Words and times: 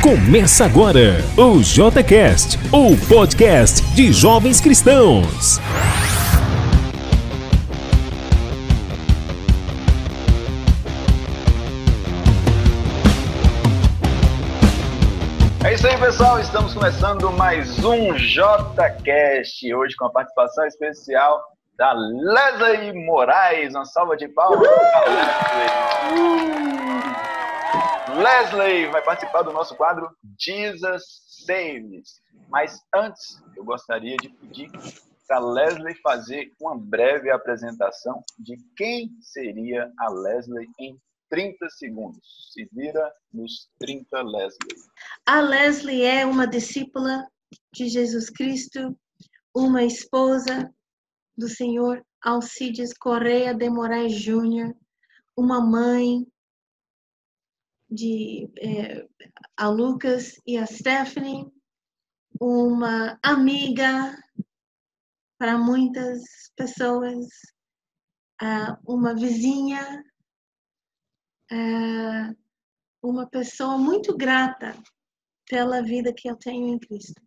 Começa 0.00 0.64
agora 0.64 1.24
o 1.36 1.60
JCast, 1.60 2.56
o 2.72 2.96
podcast 3.08 3.82
de 3.94 4.12
jovens 4.12 4.60
cristãos. 4.60 5.58
É 15.64 15.74
isso 15.74 15.88
aí, 15.88 15.98
pessoal. 15.98 16.38
Estamos 16.38 16.72
começando 16.72 17.32
mais 17.32 17.84
um 17.84 18.14
JCast. 18.14 19.74
Hoje 19.74 19.96
com 19.96 20.04
a 20.04 20.10
participação 20.10 20.64
especial 20.66 21.42
da 21.76 21.92
Leslie 21.92 22.92
Moraes. 22.92 23.74
Uma 23.74 23.84
salva 23.84 24.16
de 24.16 24.28
palmas 24.28 24.68
para 24.68 26.71
Leslie. 28.14 28.90
Vai 28.90 29.02
participar 29.02 29.42
do 29.42 29.52
nosso 29.52 29.74
quadro 29.76 30.10
Jesus 30.38 31.02
Saves. 31.46 32.20
Mas 32.48 32.80
antes, 32.94 33.42
eu 33.56 33.64
gostaria 33.64 34.16
de 34.16 34.28
pedir 34.28 34.70
para 35.26 35.38
Leslie 35.38 35.94
fazer 36.02 36.52
uma 36.60 36.76
breve 36.76 37.30
apresentação 37.30 38.22
de 38.38 38.56
quem 38.76 39.10
seria 39.20 39.90
a 39.98 40.10
Leslie 40.10 40.68
em 40.78 41.00
30 41.30 41.70
segundos. 41.70 42.50
Se 42.52 42.68
vira 42.72 43.10
nos 43.32 43.70
30, 43.78 44.22
Leslie. 44.22 44.76
A 45.26 45.40
Leslie 45.40 46.02
é 46.02 46.26
uma 46.26 46.46
discípula 46.46 47.26
de 47.72 47.88
Jesus 47.88 48.28
Cristo, 48.28 48.94
uma 49.54 49.82
esposa 49.82 50.70
do 51.36 51.48
Senhor 51.48 52.04
Alcides 52.22 52.92
Correia 52.92 53.54
de 53.54 53.70
Moraes 53.70 54.12
Júnior, 54.12 54.74
uma 55.34 55.60
mãe 55.60 56.26
de 57.92 58.50
é, 58.58 59.06
a 59.56 59.68
Lucas 59.68 60.40
e 60.46 60.56
a 60.56 60.66
Stephanie, 60.66 61.46
uma 62.40 63.18
amiga 63.22 64.16
para 65.38 65.58
muitas 65.58 66.22
pessoas, 66.56 67.26
ah, 68.40 68.78
uma 68.86 69.14
vizinha 69.14 70.02
é 71.50 72.34
uma 73.02 73.26
pessoa 73.28 73.76
muito 73.76 74.16
grata 74.16 74.74
pela 75.48 75.82
vida 75.82 76.14
que 76.14 76.30
eu 76.30 76.36
tenho 76.36 76.68
em 76.68 76.78
Cristo. 76.78 77.20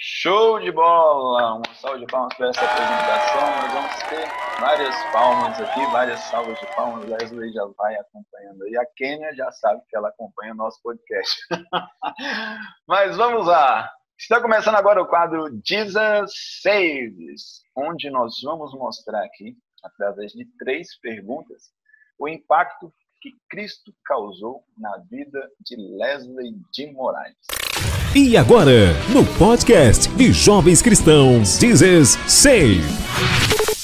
Show 0.00 0.60
de 0.60 0.70
bola! 0.70 1.56
Uma 1.56 1.74
salva 1.74 1.98
de 1.98 2.06
palmas 2.06 2.32
para 2.36 2.50
essa 2.50 2.64
apresentação. 2.64 3.62
Nós 3.62 3.72
vamos 3.72 4.02
ter 4.04 4.60
várias 4.60 5.12
palmas 5.12 5.60
aqui, 5.60 5.86
várias 5.90 6.20
salvas 6.20 6.60
de 6.60 6.66
palmas. 6.76 7.04
Leslie 7.04 7.52
já 7.52 7.64
vai 7.76 7.96
acompanhando. 7.96 8.68
E 8.68 8.78
a 8.78 8.86
Kênia 8.94 9.34
já 9.34 9.50
sabe 9.50 9.82
que 9.88 9.96
ela 9.96 10.10
acompanha 10.10 10.52
o 10.52 10.56
nosso 10.56 10.80
podcast. 10.84 11.36
Mas 12.86 13.16
vamos 13.16 13.48
lá! 13.48 13.90
Está 14.16 14.40
começando 14.40 14.76
agora 14.76 15.02
o 15.02 15.06
quadro 15.08 15.48
Jesus 15.66 16.30
Saves, 16.62 17.64
onde 17.76 18.08
nós 18.08 18.34
vamos 18.44 18.72
mostrar 18.74 19.24
aqui, 19.24 19.56
através 19.82 20.30
de 20.30 20.44
três 20.60 20.96
perguntas, 21.00 21.72
o 22.16 22.28
impacto 22.28 22.94
que 23.20 23.32
Cristo 23.50 23.92
causou 24.04 24.62
na 24.76 24.96
vida 25.10 25.50
de 25.60 25.74
Leslie 25.74 26.54
de 26.72 26.86
Moraes. 26.92 27.67
E 28.16 28.38
agora, 28.38 28.94
no 29.12 29.22
podcast 29.38 30.08
de 30.16 30.32
Jovens 30.32 30.80
Cristãos, 30.80 31.58
dizes 31.58 32.16
Save. 32.26 32.80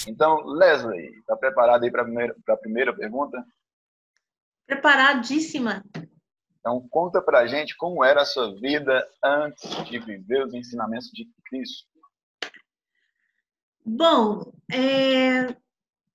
Então, 0.08 0.42
Leslie, 0.46 1.18
está 1.18 1.36
preparada 1.36 1.84
aí 1.84 1.90
para 1.90 2.00
a 2.00 2.04
primeira, 2.06 2.34
primeira 2.62 2.96
pergunta? 2.96 3.44
Preparadíssima. 4.66 5.84
Então, 6.58 6.86
conta 6.88 7.20
para 7.20 7.40
a 7.40 7.46
gente 7.46 7.76
como 7.76 8.02
era 8.02 8.22
a 8.22 8.24
sua 8.24 8.54
vida 8.54 9.06
antes 9.22 9.84
de 9.84 9.98
viver 9.98 10.46
os 10.46 10.54
ensinamentos 10.54 11.10
de 11.12 11.28
Cristo. 11.44 11.86
Bom, 13.84 14.50
é, 14.72 15.54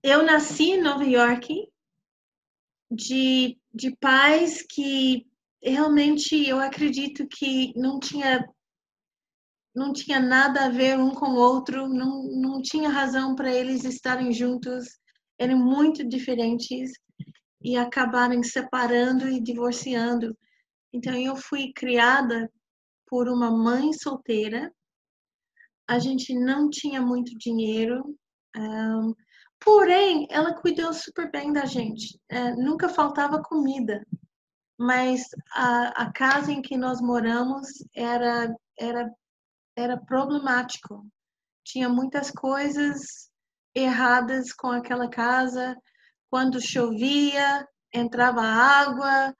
eu 0.02 0.24
nasci 0.24 0.72
em 0.72 0.82
Nova 0.82 1.04
York 1.04 1.72
de, 2.90 3.60
de 3.72 3.96
pais 3.98 4.64
que 4.64 5.29
realmente 5.62 6.48
eu 6.48 6.60
acredito 6.60 7.28
que 7.28 7.74
não 7.76 8.00
tinha 8.00 8.48
não 9.76 9.94
tinha 9.94 10.20
nada 10.20 10.66
a 10.66 10.70
ver 10.70 10.98
um 10.98 11.12
com 11.12 11.28
o 11.28 11.38
outro, 11.38 11.88
não, 11.88 12.24
não 12.24 12.62
tinha 12.62 12.90
razão 12.90 13.36
para 13.36 13.54
eles 13.54 13.86
estarem 13.86 14.34
juntos, 14.34 14.88
eram 15.38 15.58
muito 15.58 16.04
diferentes 16.04 16.92
e 17.62 17.78
acabaram 17.78 18.42
separando 18.44 19.30
e 19.30 19.40
divorciando. 19.40 20.36
Então 20.92 21.14
eu 21.16 21.36
fui 21.36 21.72
criada 21.74 22.52
por 23.08 23.30
uma 23.30 23.52
mãe 23.52 23.94
solteira. 23.94 24.74
A 25.88 26.00
gente 26.00 26.34
não 26.34 26.70
tinha 26.70 27.02
muito 27.02 27.32
dinheiro. 27.38 28.18
Um, 28.58 29.14
Porém, 29.60 30.26
ela 30.30 30.54
cuidou 30.54 30.94
super 30.94 31.30
bem 31.30 31.52
da 31.52 31.66
gente. 31.66 32.20
É, 32.30 32.56
nunca 32.56 32.88
faltava 32.88 33.42
comida. 33.44 34.06
Mas 34.80 35.24
a, 35.54 36.04
a, 36.04 36.14
casa 36.14 36.54
em 36.54 36.62
que 36.62 36.78
nós 36.78 37.02
moramos 37.02 37.68
era, 37.94 38.56
era, 38.80 39.14
era 39.76 39.98
problemático. 39.98 41.06
Tinha 41.66 41.90
muitas 41.90 42.32
coisas 42.32 43.30
erradas 43.76 44.54
com 44.54 44.68
aquela 44.68 45.10
casa. 45.10 45.76
Quando 46.32 46.62
chovia, 46.62 47.68
entrava 47.94 48.42
água. 48.42 49.36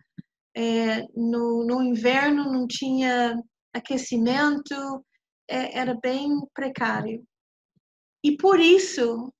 É, 0.54 1.04
no, 1.16 1.66
no 1.66 1.82
inverno 1.82 2.52
não 2.52 2.68
tinha 2.68 3.42
aquecimento. 3.74 5.06
É, 5.50 5.80
era 5.80 5.98
bem 6.02 6.32
precário. 6.54 7.26
E 8.22 8.36
por 8.36 8.60
isso 8.60 9.34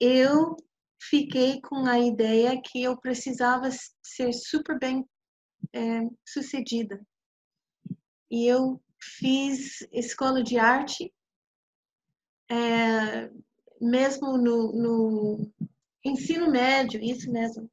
eu 0.00 0.56
fiquei 1.00 1.60
com 1.60 1.86
a 1.86 1.98
ideia 1.98 2.60
que 2.60 2.82
eu 2.82 2.96
precisava 2.96 3.68
ser 4.02 4.32
super 4.32 4.78
bem 4.78 5.04
é, 5.72 6.00
sucedida. 6.26 7.00
E 8.30 8.46
eu 8.46 8.80
fiz 9.00 9.80
escola 9.92 10.42
de 10.42 10.58
arte, 10.58 11.12
é, 12.50 13.30
mesmo 13.80 14.36
no, 14.36 14.72
no 14.72 15.52
ensino 16.04 16.50
médio, 16.50 17.02
isso 17.02 17.30
mesmo. 17.30 17.70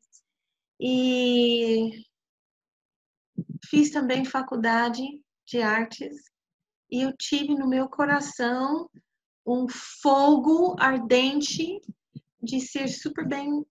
E 0.79 2.05
fiz 3.69 3.91
também 3.91 4.23
faculdade 4.25 5.03
de 5.45 5.61
artes 5.61 6.15
e 6.91 7.01
eu 7.01 7.15
tive 7.17 7.55
no 7.55 7.67
meu 7.67 7.89
coração 7.89 8.89
um 9.45 9.67
fogo 9.69 10.75
ardente 10.79 11.81
de 12.45 12.61
ser 12.61 12.87
super 12.87 13.27
bem 13.27 13.65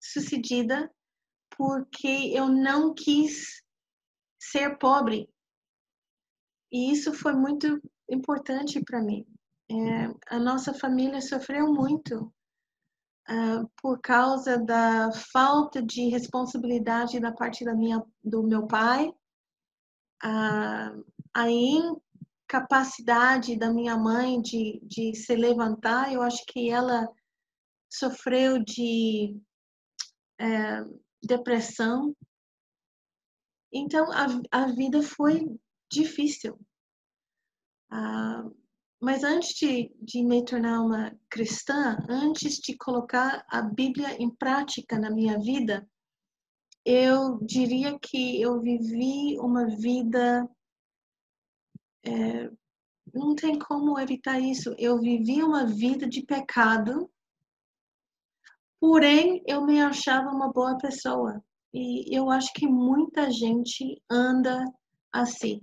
sucedida 0.00 0.88
porque 1.56 2.32
eu 2.34 2.48
não 2.48 2.94
quis 2.94 3.62
ser 4.38 4.78
pobre. 4.78 5.28
E 6.70 6.92
isso 6.92 7.12
foi 7.14 7.32
muito 7.32 7.80
importante 8.08 8.80
para 8.84 9.02
mim. 9.02 9.26
É, 9.70 10.34
a 10.34 10.38
nossa 10.38 10.72
família 10.72 11.20
sofreu 11.20 11.72
muito 11.72 12.32
uh, 13.28 13.68
por 13.80 14.00
causa 14.00 14.56
da 14.58 15.10
falta 15.32 15.82
de 15.82 16.08
responsabilidade 16.08 17.18
da 17.18 17.32
parte 17.32 17.64
da 17.64 17.74
minha, 17.74 18.00
do 18.22 18.44
meu 18.44 18.64
pai, 18.66 19.08
uh, 20.24 21.04
a 21.34 21.50
incapacidade 21.50 23.56
da 23.56 23.72
minha 23.72 23.96
mãe 23.96 24.40
de, 24.40 24.80
de 24.84 25.16
se 25.16 25.34
levantar. 25.34 26.12
Eu 26.12 26.22
acho 26.22 26.44
que 26.46 26.70
ela 26.70 27.08
sofreu 27.90 28.62
de 28.62 29.40
é, 30.40 30.82
depressão. 31.22 32.14
Então, 33.72 34.10
a, 34.12 34.26
a 34.50 34.66
vida 34.72 35.02
foi 35.02 35.46
difícil. 35.90 36.58
Ah, 37.90 38.44
mas 39.00 39.22
antes 39.22 39.54
de, 39.54 39.94
de 40.00 40.22
me 40.22 40.44
tornar 40.44 40.80
uma 40.82 41.16
cristã, 41.30 41.96
antes 42.08 42.56
de 42.56 42.76
colocar 42.76 43.44
a 43.48 43.62
Bíblia 43.62 44.16
em 44.20 44.30
prática 44.30 44.98
na 44.98 45.10
minha 45.10 45.38
vida, 45.38 45.88
eu 46.84 47.38
diria 47.44 47.98
que 47.98 48.40
eu 48.40 48.60
vivi 48.60 49.38
uma 49.38 49.66
vida. 49.66 50.48
É, 52.04 52.50
não 53.12 53.34
tem 53.34 53.58
como 53.58 53.98
evitar 53.98 54.40
isso. 54.40 54.74
Eu 54.78 54.98
vivi 55.00 55.42
uma 55.42 55.66
vida 55.66 56.08
de 56.08 56.22
pecado 56.22 57.10
Porém, 58.88 59.42
eu 59.48 59.66
me 59.66 59.80
achava 59.80 60.30
uma 60.30 60.52
boa 60.52 60.78
pessoa. 60.78 61.44
E 61.74 62.16
eu 62.16 62.30
acho 62.30 62.52
que 62.52 62.68
muita 62.68 63.32
gente 63.32 64.00
anda 64.08 64.64
assim, 65.12 65.60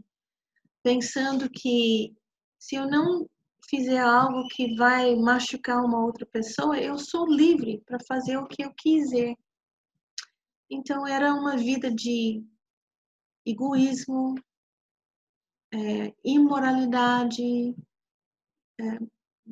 pensando 0.83 1.49
que 1.49 2.13
se 2.59 2.75
eu 2.75 2.85
não 2.85 3.25
fizer 3.69 4.01
algo 4.01 4.45
que 4.49 4.75
vai 4.75 5.15
machucar 5.15 5.85
uma 5.85 6.03
outra 6.03 6.25
pessoa, 6.25 6.77
eu 6.77 6.99
sou 6.99 7.25
livre 7.25 7.81
para 7.85 7.97
fazer 8.05 8.35
o 8.35 8.45
que 8.45 8.61
eu 8.61 8.73
quiser. 8.73 9.33
Então 10.69 11.07
era 11.07 11.33
uma 11.33 11.55
vida 11.55 11.89
de 11.89 12.43
egoísmo, 13.45 14.35
é, 15.73 16.13
imoralidade, 16.25 17.73
é, 18.81 18.99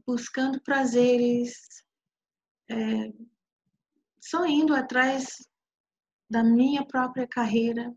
buscando 0.06 0.62
prazeres, 0.62 1.86
é, 2.70 3.31
só 4.22 4.46
indo 4.46 4.76
atrás 4.76 5.38
da 6.30 6.44
minha 6.44 6.86
própria 6.86 7.28
carreira. 7.28 7.94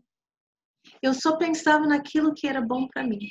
Eu 1.01 1.13
só 1.13 1.37
pensava 1.37 1.85
naquilo 1.85 2.33
que 2.33 2.47
era 2.47 2.61
bom 2.61 2.87
para 2.87 3.03
mim. 3.03 3.29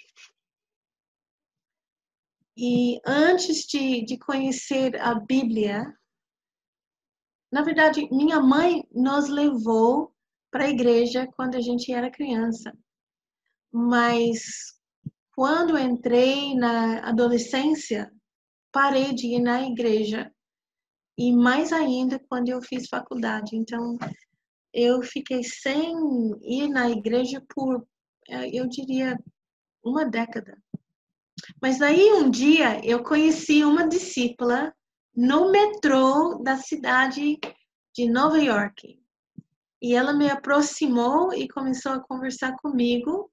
E 2.57 3.01
antes 3.05 3.67
de, 3.67 4.05
de 4.05 4.17
conhecer 4.17 5.01
a 5.01 5.15
Bíblia, 5.15 5.93
na 7.53 7.63
verdade, 7.63 8.09
minha 8.11 8.41
mãe 8.41 8.83
nos 8.93 9.29
levou 9.29 10.13
para 10.51 10.65
a 10.65 10.71
igreja 10.71 11.29
quando 11.37 11.57
a 11.57 11.61
gente 11.61 11.93
era 11.93 12.11
criança. 12.11 12.73
Mas 13.73 14.75
quando 15.35 15.79
entrei 15.79 16.57
na 16.57 17.09
adolescência, 17.09 18.13
parei 18.73 19.13
de 19.13 19.35
ir 19.35 19.41
na 19.41 19.63
igreja. 19.63 20.34
E 21.17 21.33
mais 21.33 21.73
ainda 21.73 22.19
quando 22.29 22.49
eu 22.49 22.61
fiz 22.61 22.89
faculdade. 22.89 23.57
Então, 23.57 23.97
eu 24.73 25.03
fiquei 25.03 25.45
sem 25.45 25.95
ir 26.43 26.69
na 26.69 26.91
igreja 26.91 27.43
por, 27.55 27.87
eh, 28.29 28.51
eu 28.53 28.67
diria, 28.69 29.17
uma 29.85 30.05
década. 30.05 30.59
Mas 31.61 31.81
aí 31.83 32.13
um 32.13 32.31
dia 32.31 32.85
eu 32.85 33.03
conheci 33.03 33.65
uma 33.65 33.87
discípula 33.87 34.75
no 35.15 35.51
metrô 35.51 36.41
da 36.43 36.57
cidade 36.57 37.39
de 37.95 38.11
Nova 38.11 38.39
York. 38.39 38.99
E 39.81 39.95
ela 39.95 40.13
me 40.13 40.29
aproximou 40.29 41.33
e 41.33 41.47
começou 41.47 41.93
a 41.93 42.01
conversar 42.01 42.57
comigo 42.57 43.31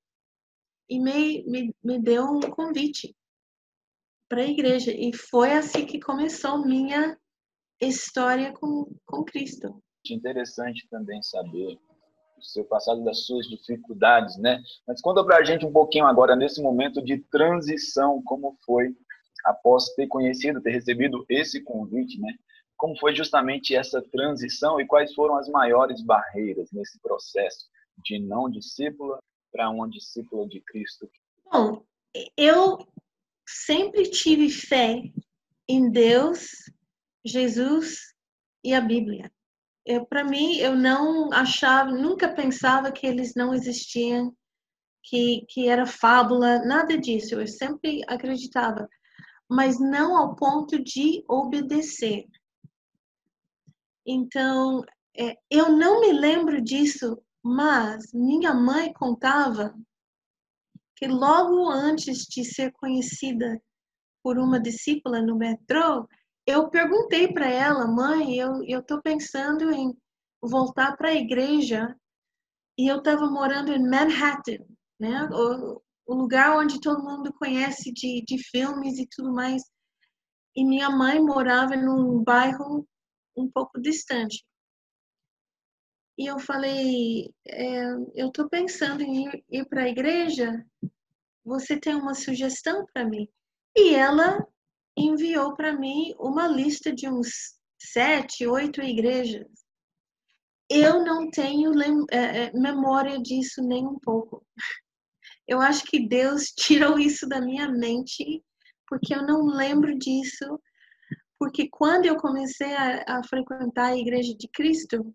e 0.90 1.00
me, 1.00 1.44
me, 1.46 1.76
me 1.82 2.00
deu 2.00 2.26
um 2.26 2.42
convite 2.42 3.16
para 4.30 4.42
a 4.42 4.48
igreja. 4.48 4.92
E 4.92 5.16
foi 5.16 5.54
assim 5.54 5.86
que 5.86 6.00
começou 6.00 6.66
minha 6.66 7.18
história 7.88 8.54
com, 8.54 8.86
com 9.06 9.24
Cristo. 9.24 9.82
Interessante 10.10 10.88
também 10.90 11.22
saber 11.22 11.78
o 12.38 12.44
seu 12.44 12.66
passado, 12.66 13.04
das 13.04 13.26
suas 13.26 13.48
dificuldades, 13.48 14.38
né? 14.38 14.60
Mas 14.88 15.02
conta 15.02 15.24
para 15.24 15.38
a 15.38 15.44
gente 15.44 15.66
um 15.66 15.72
pouquinho 15.72 16.06
agora, 16.06 16.36
nesse 16.36 16.62
momento 16.62 17.02
de 17.04 17.20
transição, 17.32 18.22
como 18.24 18.58
foi 18.66 18.96
após 19.46 19.90
ter 19.96 20.08
conhecido, 20.08 20.62
ter 20.62 20.72
recebido 20.72 21.26
esse 21.30 21.62
convite, 21.62 22.20
né? 22.20 22.34
Como 22.78 22.98
foi 23.00 23.16
justamente 23.16 23.76
essa 23.76 24.02
transição 24.02 24.80
e 24.80 24.88
quais 24.88 25.14
foram 25.14 25.38
as 25.38 25.48
maiores 25.50 26.04
barreiras 26.04 26.72
nesse 26.72 27.00
processo 27.00 27.68
de 28.04 28.18
não 28.18 28.50
discípula 28.50 29.20
para 29.52 29.70
uma 29.70 29.88
discípula 29.88 30.48
de 30.48 30.62
Cristo? 30.62 31.08
Bom, 31.52 31.84
eu 32.36 32.80
sempre 33.48 34.10
tive 34.10 34.50
fé 34.50 35.04
em 35.68 35.92
Deus, 35.92 36.50
Jesus 37.26 37.98
e 38.64 38.74
a 38.74 38.82
Bíblia. 38.82 39.32
Para 40.10 40.24
mim, 40.24 40.58
eu 40.58 40.76
não 40.76 41.32
achava, 41.34 41.92
nunca 41.92 42.34
pensava 42.34 42.92
que 42.92 43.06
eles 43.06 43.34
não 43.36 43.54
existiam, 43.54 44.36
que, 45.04 45.46
que 45.50 45.68
era 45.68 45.86
fábula, 45.86 46.64
nada 46.64 46.98
disso. 46.98 47.36
Eu 47.36 47.48
sempre 47.48 48.02
acreditava, 48.08 48.88
mas 49.50 49.80
não 49.80 50.16
ao 50.16 50.36
ponto 50.36 50.82
de 50.84 51.24
obedecer. 51.28 52.26
Então, 54.06 54.84
é, 55.18 55.36
eu 55.50 55.70
não 55.70 56.02
me 56.02 56.14
lembro 56.14 56.62
disso 56.62 57.22
mas 57.44 58.14
minha 58.14 58.54
mãe 58.54 58.94
contava 58.94 59.74
que 60.96 61.08
logo 61.08 61.68
antes 61.70 62.26
de 62.26 62.46
ser 62.46 62.72
conhecida 62.74 63.62
por 64.24 64.38
uma 64.38 64.60
discípula 64.60 65.22
no 65.22 65.36
metrô, 65.36 66.08
eu 66.46 66.70
perguntei 66.70 67.32
para 67.32 67.50
ela, 67.50 67.88
mãe, 67.88 68.38
eu 68.38 68.84
tô 68.84 69.02
pensando 69.02 69.72
em 69.72 69.96
voltar 70.42 70.98
para 70.98 71.10
a 71.10 71.16
igreja 71.16 71.96
e 72.78 72.88
eu 72.88 72.98
estava 72.98 73.30
morando 73.30 73.72
em 73.72 73.88
Manhattan, 73.88 74.66
né? 75.00 75.30
O, 75.32 75.82
o, 76.08 76.16
lugar 76.16 76.58
onde 76.58 76.82
todo 76.82 77.04
mundo 77.04 77.34
conhece 77.34 77.92
de, 77.92 78.24
de 78.26 78.38
filmes 78.38 78.98
e 78.98 79.08
tudo 79.08 79.32
mais. 79.32 79.62
E 80.56 80.66
minha 80.66 80.90
mãe 80.90 81.20
morava 81.22 81.76
num 81.76 82.24
bairro 82.24 82.88
um 83.36 83.50
pouco 83.50 83.80
distante. 83.80 84.44
E 86.18 86.26
eu 86.26 86.40
falei, 86.40 87.34
é, 87.48 87.86
eu 88.16 88.28
estou 88.28 88.50
pensando 88.50 89.02
em 89.02 89.26
ir, 89.26 89.44
ir 89.50 89.66
para 89.66 89.84
a 89.84 89.90
igreja. 89.90 90.66
Você 91.46 91.80
tem 91.80 91.96
uma 91.96 92.14
sugestão 92.14 92.86
para 92.94 93.06
mim? 93.06 93.28
E 93.76 93.96
ela 93.96 94.46
enviou 95.06 95.56
para 95.56 95.78
mim 95.78 96.14
uma 96.20 96.48
lista 96.48 96.94
de 96.94 97.10
uns 97.10 97.56
sete, 97.80 98.46
oito 98.46 98.82
igrejas. 98.82 99.48
Eu 100.70 101.04
não 101.04 101.30
tenho 101.30 101.72
é, 102.12 102.46
é, 102.46 102.52
memória 102.54 103.20
disso 103.20 103.62
nem 103.62 103.86
um 103.86 104.00
pouco. 104.00 104.46
Eu 105.48 105.60
acho 105.60 105.84
que 105.86 106.08
Deus 106.08 106.46
tirou 106.56 106.98
isso 106.98 107.28
da 107.28 107.42
minha 107.42 107.68
mente, 107.70 108.44
porque 108.88 109.14
eu 109.14 109.26
não 109.26 109.46
lembro 109.46 109.98
disso. 109.98 110.60
Porque 111.38 111.68
quando 111.70 112.06
eu 112.06 112.16
comecei 112.18 112.74
a, 112.74 113.04
a 113.08 113.24
frequentar 113.24 113.88
a 113.88 113.98
Igreja 113.98 114.36
de 114.38 114.48
Cristo, 114.48 115.14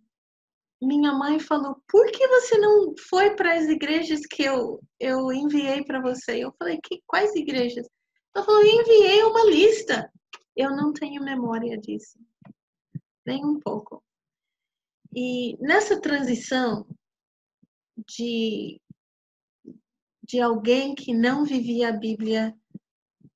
minha 0.82 1.12
mãe 1.12 1.38
falou: 1.38 1.80
por 1.88 2.06
que 2.10 2.26
você 2.28 2.58
não 2.58 2.94
foi 3.08 3.34
para 3.34 3.54
as 3.54 3.66
igrejas 3.66 4.20
que 4.28 4.42
eu, 4.42 4.80
eu 5.00 5.32
enviei 5.32 5.84
para 5.84 6.00
você? 6.00 6.44
Eu 6.44 6.52
falei: 6.58 6.78
que, 6.82 7.00
quais 7.06 7.34
igrejas? 7.34 7.86
Ela 8.36 8.44
falou: 8.44 8.62
enviei 8.62 9.22
uma 9.22 9.44
lista. 9.46 10.12
Eu 10.54 10.76
não 10.76 10.92
tenho 10.92 11.24
memória 11.24 11.78
disso, 11.78 12.18
nem 13.26 13.42
um 13.42 13.58
pouco. 13.58 14.04
E 15.14 15.56
nessa 15.58 15.98
transição 15.98 16.86
de, 18.06 18.78
de 20.22 20.38
alguém 20.38 20.94
que 20.94 21.14
não 21.14 21.46
vivia 21.46 21.88
a 21.88 21.96
Bíblia 21.96 22.54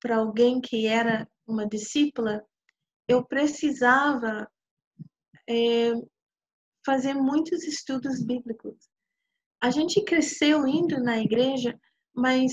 para 0.01 0.17
alguém 0.17 0.61
que 0.61 0.87
era 0.87 1.27
uma 1.47 1.67
discípula, 1.67 2.45
eu 3.09 3.25
precisava 3.25 4.51
é, 5.49 5.93
fazer 6.85 7.15
muitos 7.15 7.65
estudos 7.65 8.23
bíblicos. 8.23 8.77
A 9.63 9.71
gente 9.71 10.05
cresceu 10.05 10.67
indo 10.67 11.03
na 11.03 11.19
igreja, 11.19 11.79
mas 12.15 12.53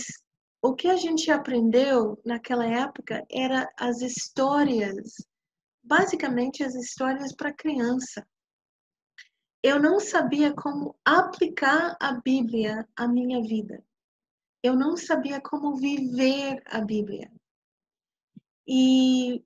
o 0.61 0.73
que 0.73 0.87
a 0.87 0.95
gente 0.95 1.31
aprendeu 1.31 2.19
naquela 2.25 2.65
época 2.65 3.25
era 3.31 3.71
as 3.77 4.01
histórias, 4.01 5.13
basicamente 5.83 6.63
as 6.63 6.75
histórias 6.75 7.33
para 7.35 7.53
criança. 7.53 8.25
Eu 9.63 9.81
não 9.81 9.99
sabia 9.99 10.53
como 10.53 10.95
aplicar 11.05 11.97
a 11.99 12.13
Bíblia 12.13 12.87
à 12.95 13.07
minha 13.07 13.41
vida. 13.41 13.83
Eu 14.63 14.75
não 14.75 14.97
sabia 14.97 15.39
como 15.41 15.75
viver 15.75 16.61
a 16.65 16.81
Bíblia. 16.81 17.31
E 18.67 19.43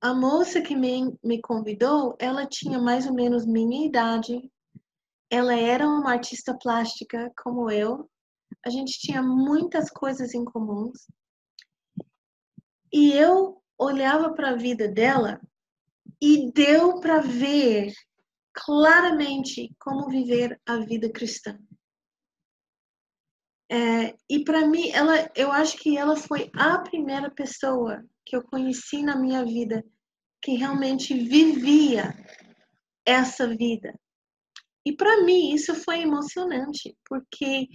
a 0.00 0.14
moça 0.14 0.60
que 0.60 0.76
me, 0.76 1.18
me 1.22 1.40
convidou, 1.40 2.16
ela 2.20 2.46
tinha 2.46 2.78
mais 2.78 3.06
ou 3.06 3.14
menos 3.14 3.44
minha 3.44 3.86
idade. 3.86 4.50
Ela 5.30 5.54
era 5.54 5.86
uma 5.86 6.12
artista 6.12 6.56
plástica 6.56 7.32
como 7.42 7.70
eu. 7.70 8.08
A 8.64 8.70
gente 8.70 8.98
tinha 8.98 9.22
muitas 9.22 9.90
coisas 9.90 10.34
em 10.34 10.44
comuns. 10.44 11.06
E 12.92 13.12
eu 13.12 13.62
olhava 13.78 14.32
para 14.32 14.50
a 14.50 14.56
vida 14.56 14.88
dela 14.88 15.40
e 16.20 16.50
deu 16.52 17.00
para 17.00 17.20
ver 17.20 17.92
claramente 18.52 19.74
como 19.78 20.08
viver 20.08 20.60
a 20.66 20.78
vida 20.78 21.10
cristã. 21.10 21.58
É, 23.70 24.16
e 24.28 24.42
para 24.44 24.66
mim, 24.66 24.90
ela, 24.90 25.30
eu 25.36 25.52
acho 25.52 25.76
que 25.76 25.96
ela 25.96 26.16
foi 26.16 26.50
a 26.54 26.78
primeira 26.78 27.30
pessoa 27.30 28.02
que 28.24 28.34
eu 28.34 28.42
conheci 28.42 29.02
na 29.02 29.14
minha 29.14 29.44
vida 29.44 29.84
que 30.42 30.52
realmente 30.52 31.14
vivia 31.14 32.14
essa 33.04 33.46
vida. 33.46 33.98
E 34.86 34.96
para 34.96 35.22
mim 35.22 35.52
isso 35.52 35.74
foi 35.74 36.00
emocionante, 36.00 36.96
porque 37.06 37.68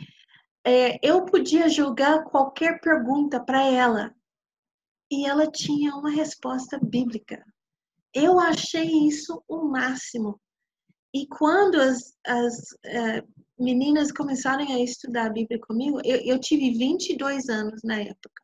é, 0.66 1.00
eu 1.02 1.26
podia 1.26 1.70
jogar 1.70 2.24
qualquer 2.24 2.80
pergunta 2.80 3.44
para 3.44 3.64
ela 3.64 4.16
e 5.12 5.26
ela 5.26 5.50
tinha 5.50 5.96
uma 5.96 6.10
resposta 6.10 6.80
bíblica. 6.80 7.44
Eu 8.14 8.40
achei 8.40 9.08
isso 9.08 9.44
o 9.48 9.66
máximo. 9.66 10.40
E 11.14 11.28
quando 11.28 11.80
as, 11.80 12.16
as 12.26 12.54
uh, 12.54 13.28
meninas 13.60 14.12
começaram 14.12 14.68
a 14.68 14.80
estudar 14.80 15.28
a 15.28 15.34
Bíblia 15.34 15.60
comigo, 15.60 16.00
eu, 16.04 16.18
eu 16.22 16.40
tive 16.40 16.72
22 16.78 17.50
anos 17.50 17.82
na 17.84 18.02
época 18.02 18.44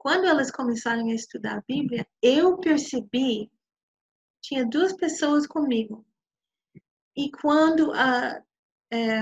quando 0.00 0.26
elas 0.26 0.50
começaram 0.50 1.06
a 1.10 1.14
estudar 1.14 1.58
a 1.58 1.64
Bíblia, 1.68 2.06
eu 2.22 2.58
percebi 2.58 3.52
tinha 4.42 4.64
duas 4.64 4.94
pessoas 4.94 5.46
comigo. 5.46 6.06
E 7.14 7.30
quando 7.30 7.92
a, 7.92 8.42
é, 8.90 9.20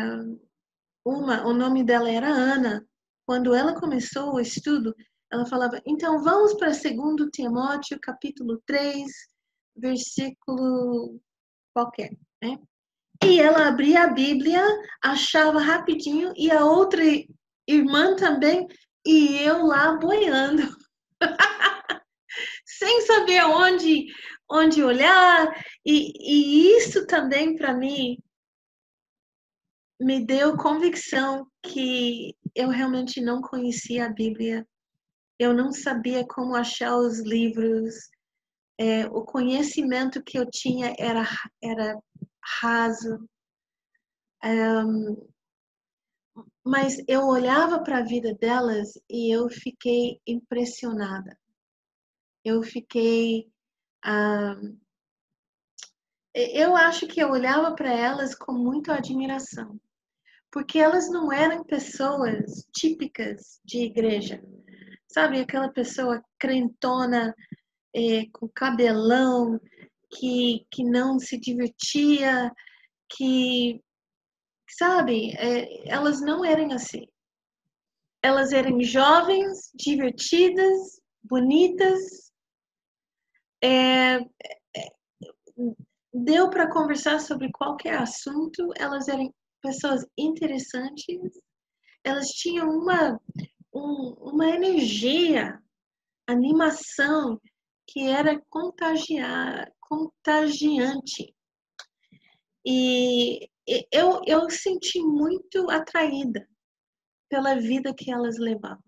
uma, 1.08 1.46
o 1.46 1.52
nome 1.52 1.82
dela 1.82 2.10
era 2.10 2.28
Ana, 2.28 2.86
quando 3.26 3.54
ela 3.54 3.78
começou 3.78 4.34
o 4.34 4.40
estudo, 4.40 4.94
ela 5.32 5.46
falava: 5.46 5.80
então 5.86 6.22
vamos 6.22 6.54
para 6.54 6.68
2 6.68 7.30
Timóteo, 7.32 7.98
capítulo 8.00 8.62
3, 8.66 9.06
versículo 9.76 11.20
qualquer, 11.74 12.10
né? 12.42 12.58
E 13.24 13.40
ela 13.40 13.68
abria 13.68 14.04
a 14.04 14.12
Bíblia, 14.12 14.62
achava 15.02 15.60
rapidinho, 15.60 16.32
e 16.36 16.50
a 16.50 16.64
outra 16.64 17.02
irmã 17.66 18.14
também, 18.16 18.66
e 19.04 19.38
eu 19.38 19.64
lá 19.64 19.96
boiando. 19.96 20.62
Sem 22.64 23.00
saber 23.02 23.44
onde, 23.44 24.06
onde 24.48 24.82
olhar. 24.84 25.52
E, 25.84 26.12
e 26.20 26.76
isso 26.76 27.06
também, 27.06 27.56
para 27.56 27.74
mim, 27.74 28.16
me 30.00 30.24
deu 30.24 30.56
convicção 30.56 31.46
que 31.62 32.36
eu 32.54 32.68
realmente 32.68 33.20
não 33.20 33.40
conhecia 33.40 34.06
a 34.06 34.12
Bíblia. 34.12 34.66
Eu 35.38 35.52
não 35.52 35.72
sabia 35.72 36.26
como 36.26 36.54
achar 36.54 36.96
os 36.96 37.20
livros. 37.20 37.94
É, 38.78 39.06
o 39.06 39.24
conhecimento 39.24 40.22
que 40.22 40.38
eu 40.38 40.48
tinha 40.48 40.94
era, 40.98 41.24
era 41.62 41.98
raso. 42.60 43.28
Um, 44.44 45.28
mas 46.64 47.02
eu 47.08 47.26
olhava 47.26 47.82
para 47.82 47.98
a 47.98 48.04
vida 48.04 48.34
delas 48.34 48.92
e 49.08 49.34
eu 49.34 49.48
fiquei 49.48 50.20
impressionada. 50.26 51.36
Eu 52.44 52.62
fiquei. 52.62 53.50
Um, 54.06 54.78
eu 56.34 56.76
acho 56.76 57.08
que 57.08 57.20
eu 57.20 57.30
olhava 57.30 57.74
para 57.74 57.92
elas 57.92 58.34
com 58.34 58.52
muita 58.52 58.94
admiração, 58.94 59.80
porque 60.50 60.78
elas 60.78 61.10
não 61.10 61.32
eram 61.32 61.64
pessoas 61.64 62.66
típicas 62.74 63.60
de 63.64 63.84
igreja, 63.84 64.42
sabe? 65.08 65.40
Aquela 65.40 65.68
pessoa 65.68 66.22
crentona, 66.38 67.34
é, 67.94 68.26
com 68.32 68.48
cabelão, 68.48 69.60
que, 70.10 70.66
que 70.70 70.84
não 70.84 71.18
se 71.18 71.38
divertia, 71.38 72.50
que, 73.10 73.82
sabe, 74.70 75.32
é, 75.36 75.90
elas 75.90 76.20
não 76.20 76.44
eram 76.44 76.72
assim. 76.72 77.06
Elas 78.22 78.52
eram 78.52 78.80
jovens, 78.82 79.70
divertidas, 79.74 81.00
bonitas. 81.22 82.32
É, 83.62 84.16
é 84.16 84.88
deu 86.12 86.50
para 86.50 86.70
conversar 86.70 87.20
sobre 87.20 87.50
qualquer 87.52 87.98
assunto. 87.98 88.72
Elas 88.76 89.08
eram 89.08 89.32
pessoas 89.62 90.04
interessantes. 90.16 91.18
Elas 92.04 92.28
tinham 92.28 92.68
uma, 92.68 93.20
um, 93.74 94.14
uma 94.20 94.48
energia, 94.48 95.60
animação 96.26 97.40
que 97.86 98.02
era 98.02 98.40
contagiar, 98.50 99.72
contagiante. 99.80 101.34
E 102.64 103.48
eu, 103.92 104.20
eu 104.26 104.50
senti 104.50 105.00
muito 105.00 105.70
atraída 105.70 106.46
pela 107.28 107.54
vida 107.54 107.94
que 107.94 108.10
elas 108.10 108.38
levavam. 108.38 108.82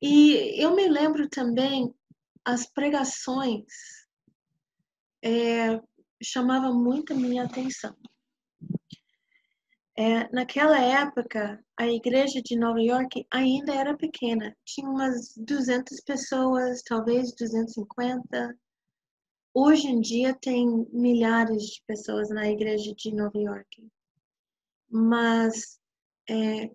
E 0.00 0.60
eu 0.60 0.74
me 0.74 0.88
lembro 0.88 1.28
também 1.28 1.94
as 2.44 2.66
pregações 2.66 3.64
é, 5.24 5.80
chamava 6.22 6.72
muito 6.72 7.12
a 7.12 7.16
minha 7.16 7.44
atenção. 7.44 7.96
É, 9.94 10.26
naquela 10.32 10.78
época, 10.80 11.62
a 11.76 11.86
igreja 11.86 12.40
de 12.42 12.56
Nova 12.56 12.80
York 12.80 13.26
ainda 13.30 13.74
era 13.74 13.96
pequena, 13.96 14.56
tinha 14.64 14.88
umas 14.88 15.34
200 15.36 16.00
pessoas, 16.00 16.82
talvez 16.82 17.34
250. 17.34 18.58
Hoje 19.54 19.88
em 19.88 20.00
dia 20.00 20.34
tem 20.34 20.66
milhares 20.90 21.64
de 21.64 21.82
pessoas 21.86 22.30
na 22.30 22.48
igreja 22.48 22.94
de 22.96 23.14
Nova 23.14 23.38
York. 23.38 23.86
Mas 24.88 25.78
é, 26.28 26.70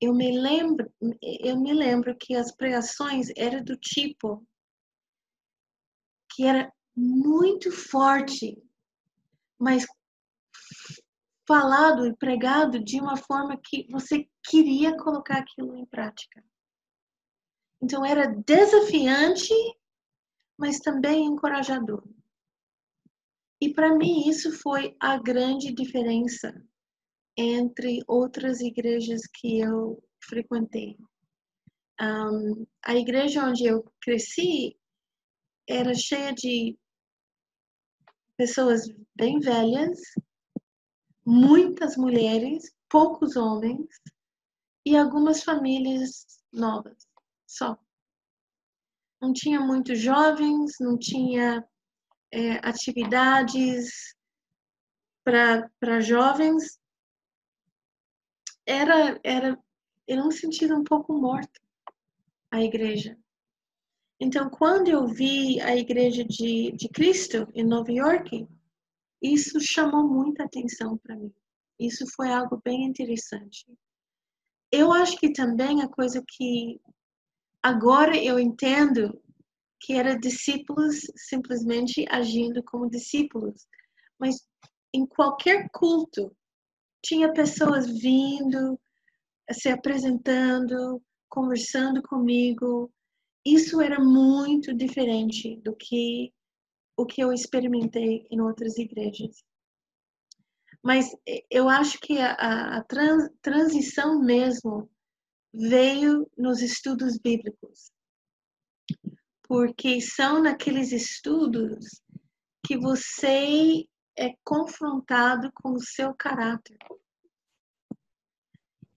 eu 0.00 0.14
me 0.14 0.36
lembro, 0.38 0.90
eu 1.22 1.60
me 1.60 1.74
lembro 1.74 2.16
que 2.16 2.34
as 2.34 2.50
pregações 2.50 3.28
eram 3.36 3.62
do 3.62 3.76
tipo 3.76 4.46
que 6.34 6.44
era 6.44 6.72
muito 6.96 7.70
forte, 7.70 8.56
mas 9.58 9.86
falado 11.46 12.06
e 12.06 12.16
pregado 12.16 12.82
de 12.82 13.00
uma 13.00 13.16
forma 13.16 13.56
que 13.56 13.86
você 13.90 14.28
queria 14.44 14.96
colocar 14.96 15.38
aquilo 15.38 15.76
em 15.76 15.86
prática. 15.86 16.44
Então 17.82 18.04
era 18.04 18.26
desafiante, 18.46 19.52
mas 20.56 20.78
também 20.78 21.26
encorajador. 21.26 22.04
E 23.60 23.72
para 23.72 23.94
mim 23.94 24.28
isso 24.28 24.52
foi 24.60 24.96
a 25.00 25.18
grande 25.18 25.72
diferença 25.72 26.52
entre 27.36 28.02
outras 28.06 28.60
igrejas 28.60 29.22
que 29.26 29.60
eu 29.60 30.02
frequentei. 30.24 30.96
Um, 32.00 32.66
a 32.84 32.94
igreja 32.94 33.44
onde 33.44 33.64
eu 33.64 33.84
cresci 34.00 34.76
era 35.68 35.94
cheia 35.94 36.32
de 36.32 36.76
pessoas 38.36 38.82
bem 39.14 39.38
velhas, 39.38 40.00
muitas 41.24 41.96
mulheres, 41.96 42.74
poucos 42.88 43.36
homens 43.36 43.88
e 44.84 44.96
algumas 44.96 45.42
famílias 45.42 46.42
novas, 46.52 47.06
só. 47.46 47.78
Não 49.20 49.32
tinha 49.32 49.60
muitos 49.60 49.98
jovens, 50.00 50.76
não 50.80 50.98
tinha 50.98 51.64
é, 52.32 52.54
atividades 52.66 54.16
para 55.24 56.00
jovens. 56.00 56.80
Era, 58.66 59.20
era, 59.22 59.58
era 60.08 60.22
um 60.22 60.30
sentido 60.30 60.76
um 60.76 60.82
pouco 60.82 61.12
morto 61.12 61.60
a 62.50 62.62
igreja. 62.62 63.16
Então, 64.20 64.48
quando 64.48 64.88
eu 64.88 65.04
vi 65.08 65.60
a 65.60 65.74
Igreja 65.74 66.22
de, 66.22 66.70
de 66.72 66.88
Cristo 66.88 67.48
em 67.54 67.64
Nova 67.64 67.90
York, 67.90 68.46
isso 69.22 69.60
chamou 69.60 70.08
muita 70.08 70.44
atenção 70.44 70.98
para 70.98 71.16
mim. 71.16 71.32
Isso 71.78 72.04
foi 72.14 72.30
algo 72.30 72.60
bem 72.64 72.84
interessante. 72.84 73.64
Eu 74.70 74.92
acho 74.92 75.16
que 75.18 75.32
também 75.32 75.82
a 75.82 75.88
coisa 75.88 76.22
que 76.26 76.80
agora 77.62 78.16
eu 78.16 78.38
entendo 78.38 79.20
que 79.80 79.92
era 79.92 80.18
discípulos 80.18 81.00
simplesmente 81.16 82.04
agindo 82.08 82.62
como 82.64 82.90
discípulos, 82.90 83.66
mas 84.18 84.36
em 84.94 85.06
qualquer 85.06 85.68
culto 85.70 86.34
tinha 87.04 87.32
pessoas 87.32 87.86
vindo, 87.86 88.78
se 89.50 89.68
apresentando, 89.68 91.02
conversando 91.28 92.02
comigo, 92.02 92.92
isso 93.44 93.80
era 93.80 93.98
muito 93.98 94.72
diferente 94.72 95.56
do 95.62 95.74
que 95.74 96.32
o 96.96 97.06
que 97.06 97.22
eu 97.22 97.32
experimentei 97.32 98.26
em 98.30 98.40
outras 98.40 98.76
igrejas. 98.76 99.42
Mas 100.82 101.06
eu 101.50 101.68
acho 101.68 101.98
que 102.00 102.18
a, 102.18 102.78
a 102.78 102.84
trans, 102.84 103.30
transição 103.40 104.20
mesmo 104.20 104.90
veio 105.52 106.28
nos 106.36 106.60
estudos 106.60 107.18
bíblicos. 107.18 107.90
Porque 109.42 110.00
são 110.00 110.42
naqueles 110.42 110.92
estudos 110.92 112.02
que 112.66 112.76
você 112.78 113.86
é 114.16 114.34
confrontado 114.44 115.50
com 115.54 115.72
o 115.72 115.80
seu 115.80 116.14
caráter. 116.14 116.78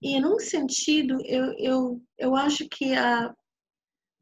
E, 0.02 0.20
num 0.20 0.40
sentido, 0.40 1.18
eu, 1.25 1.54
eu, 1.58 2.02
eu 2.18 2.36
acho 2.36 2.68
que 2.70 2.94
a, 2.94 3.34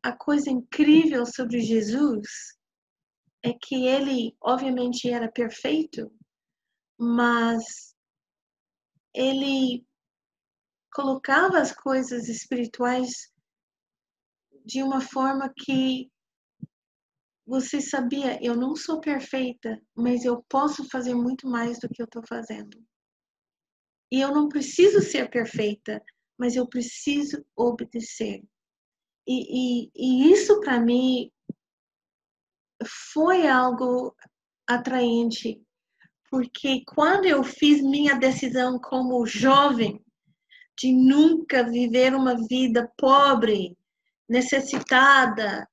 a 0.02 0.12
coisa 0.14 0.50
incrível 0.50 1.26
sobre 1.26 1.60
Jesus 1.60 2.58
é 3.44 3.54
que 3.54 3.86
ele, 3.86 4.36
obviamente, 4.42 5.10
era 5.10 5.30
perfeito, 5.30 6.12
mas 6.98 7.94
ele 9.14 9.86
colocava 10.94 11.60
as 11.60 11.74
coisas 11.74 12.30
espirituais 12.30 13.32
de 14.66 14.82
uma 14.82 15.02
forma 15.02 15.52
que 15.56 16.10
você 17.46 17.82
sabia, 17.82 18.40
eu 18.42 18.56
não 18.56 18.74
sou 18.76 19.02
perfeita, 19.02 19.82
mas 19.94 20.24
eu 20.24 20.42
posso 20.48 20.88
fazer 20.90 21.14
muito 21.14 21.46
mais 21.46 21.78
do 21.80 21.90
que 21.90 22.02
eu 22.02 22.06
estou 22.06 22.24
fazendo. 22.26 22.82
E 24.10 24.22
eu 24.22 24.34
não 24.34 24.48
preciso 24.48 25.02
ser 25.02 25.30
perfeita, 25.30 26.02
mas 26.38 26.56
eu 26.56 26.66
preciso 26.68 27.46
obedecer. 27.56 28.42
E, 29.28 29.88
e, 29.88 29.92
e 29.96 30.32
isso 30.32 30.60
para 30.62 30.80
mim 30.80 31.30
foi 32.86 33.48
algo 33.48 34.16
atraente, 34.68 35.62
porque 36.30 36.84
quando 36.88 37.26
eu 37.26 37.44
fiz 37.44 37.82
minha 37.82 38.16
decisão 38.16 38.80
como 38.80 39.26
jovem 39.26 40.04
de 40.78 40.92
nunca 40.92 41.64
viver 41.64 42.16
uma 42.16 42.36
vida 42.48 42.92
pobre, 42.98 43.78
necessitada, 44.28 45.68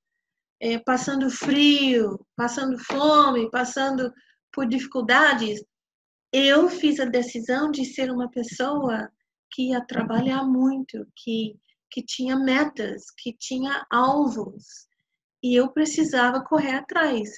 é, 0.61 0.79
passando 0.79 1.31
frio, 1.31 2.21
passando 2.37 2.79
fome, 2.79 3.51
passando 3.51 4.13
por 4.53 4.67
dificuldades, 4.67 5.65
eu 6.33 6.69
fiz 6.69 7.01
a 7.01 7.07
decisão 7.07 7.71
de 7.71 7.85
ser 7.85 8.11
uma 8.11 8.31
pessoa 8.31 9.11
que 9.51 9.71
ia 9.71 9.85
trabalhar 9.85 10.45
muito, 10.45 11.07
que, 11.17 11.59
que 11.91 12.03
tinha 12.03 12.37
metas, 12.37 13.11
que 13.17 13.33
tinha 13.33 13.85
alvos, 13.91 14.87
e 15.43 15.55
eu 15.55 15.71
precisava 15.73 16.45
correr 16.45 16.75
atrás. 16.75 17.31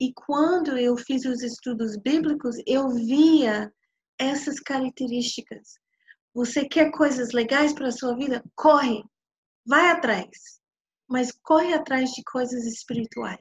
E 0.00 0.12
quando 0.12 0.76
eu 0.76 0.96
fiz 0.96 1.24
os 1.24 1.42
estudos 1.42 1.96
bíblicos, 1.96 2.56
eu 2.66 2.88
via 2.88 3.72
essas 4.18 4.60
características. 4.60 5.78
Você 6.34 6.68
quer 6.68 6.90
coisas 6.90 7.32
legais 7.32 7.72
para 7.72 7.88
a 7.88 7.92
sua 7.92 8.14
vida? 8.14 8.44
Corre, 8.54 9.02
vai 9.66 9.90
atrás, 9.90 10.60
mas 11.08 11.32
corre 11.42 11.72
atrás 11.72 12.10
de 12.10 12.22
coisas 12.24 12.64
espirituais. 12.66 13.40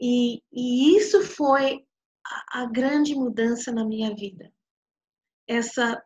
E, 0.00 0.42
e 0.52 0.96
isso 0.96 1.22
foi 1.22 1.84
a, 2.52 2.62
a 2.62 2.66
grande 2.66 3.14
mudança 3.14 3.72
na 3.72 3.84
minha 3.84 4.14
vida. 4.14 4.52
Essa, 5.48 6.00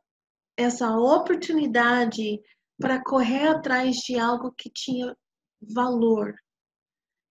essa 0.56 0.96
oportunidade 0.96 2.40
para 2.78 3.02
correr 3.02 3.48
atrás 3.48 3.96
de 3.96 4.18
algo 4.18 4.52
que 4.56 4.70
tinha 4.70 5.14
valor, 5.60 6.34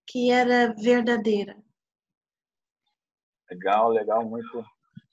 que 0.07 0.31
era 0.31 0.73
verdadeira. 0.73 1.55
Legal, 3.49 3.89
legal, 3.89 4.25
muito, 4.25 4.65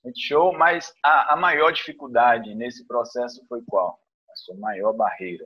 muito 0.04 0.18
show. 0.18 0.56
Mas 0.56 0.92
a, 1.02 1.35
a 1.35 1.37
maior 1.37 1.73
dificuldade 1.73 2.54
nesse 2.54 2.87
processo 2.87 3.44
foi 3.49 3.62
qual? 3.66 3.99
A 4.30 4.37
sua 4.37 4.56
maior 4.56 4.92
barreira? 4.92 5.44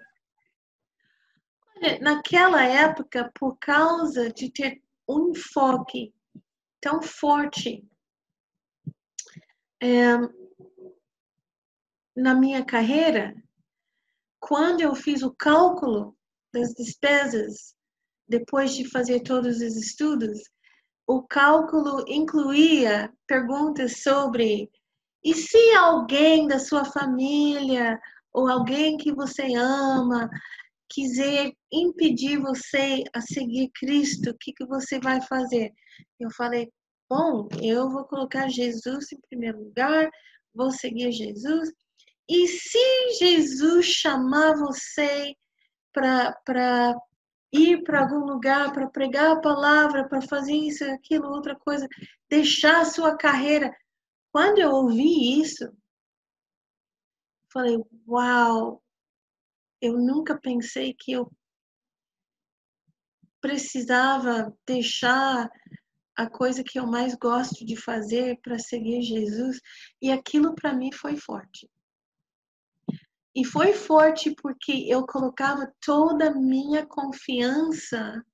Olha, 1.76 1.98
naquela 2.00 2.64
época, 2.64 3.30
por 3.34 3.56
causa 3.58 4.30
de 4.32 4.50
ter 4.50 4.82
um 5.08 5.30
enfoque 5.30 6.14
tão 6.80 7.02
forte 7.02 7.86
é, 9.82 10.16
na 12.14 12.34
minha 12.34 12.64
carreira, 12.64 13.34
quando 14.38 14.80
eu 14.80 14.94
fiz 14.94 15.22
o 15.22 15.34
cálculo 15.34 16.16
das 16.52 16.72
despesas, 16.74 17.74
depois 18.28 18.74
de 18.74 18.88
fazer 18.88 19.20
todos 19.20 19.56
os 19.56 19.76
estudos, 19.76 20.40
o 21.06 21.22
cálculo 21.22 22.04
incluía 22.06 23.12
perguntas 23.26 24.02
sobre 24.02 24.70
e 25.24 25.34
se 25.34 25.72
alguém 25.74 26.46
da 26.46 26.58
sua 26.58 26.84
família 26.84 28.00
ou 28.32 28.48
alguém 28.48 28.96
que 28.96 29.12
você 29.12 29.54
ama 29.54 30.28
quiser 30.88 31.52
impedir 31.72 32.38
você 32.38 33.04
a 33.14 33.20
seguir 33.20 33.70
Cristo, 33.74 34.30
o 34.30 34.38
que, 34.38 34.52
que 34.52 34.64
você 34.66 34.98
vai 34.98 35.20
fazer? 35.22 35.72
Eu 36.18 36.30
falei, 36.30 36.70
bom, 37.08 37.48
eu 37.62 37.90
vou 37.90 38.04
colocar 38.04 38.48
Jesus 38.48 39.12
em 39.12 39.20
primeiro 39.28 39.62
lugar, 39.62 40.10
vou 40.54 40.70
seguir 40.70 41.12
Jesus. 41.12 41.70
E 42.28 42.48
se 42.48 43.18
Jesus 43.18 43.86
chamar 43.86 44.56
você 44.56 45.34
para 45.92 46.96
ir 47.52 47.82
para 47.82 48.00
algum 48.00 48.24
lugar, 48.24 48.72
para 48.72 48.88
pregar 48.88 49.32
a 49.32 49.40
palavra, 49.40 50.08
para 50.08 50.22
fazer 50.22 50.54
isso, 50.54 50.84
aquilo, 50.84 51.28
outra 51.28 51.56
coisa, 51.56 51.88
deixar 52.28 52.80
a 52.80 52.84
sua 52.84 53.16
carreira. 53.16 53.74
Quando 54.32 54.58
eu 54.58 54.70
ouvi 54.70 55.40
isso, 55.40 55.68
falei, 57.52 57.76
uau, 58.06 58.82
eu 59.80 59.98
nunca 59.98 60.38
pensei 60.38 60.94
que 60.94 61.12
eu 61.12 61.30
precisava 63.40 64.56
deixar 64.66 65.50
a 66.14 66.28
coisa 66.28 66.62
que 66.62 66.78
eu 66.78 66.86
mais 66.86 67.14
gosto 67.14 67.64
de 67.64 67.74
fazer 67.74 68.38
para 68.42 68.58
seguir 68.58 69.02
Jesus, 69.02 69.58
e 70.02 70.12
aquilo 70.12 70.54
para 70.54 70.74
mim 70.74 70.92
foi 70.92 71.16
forte. 71.16 71.68
E 73.34 73.44
foi 73.44 73.72
forte 73.72 74.34
porque 74.34 74.72
eu 74.88 75.06
colocava 75.06 75.72
toda 75.80 76.30
a 76.30 76.34
minha 76.34 76.84
confiança 76.84 78.24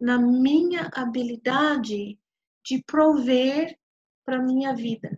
na 0.00 0.18
minha 0.18 0.90
habilidade 0.94 2.18
de 2.64 2.82
prover 2.84 3.76
para 4.24 4.42
minha 4.42 4.74
vida. 4.74 5.10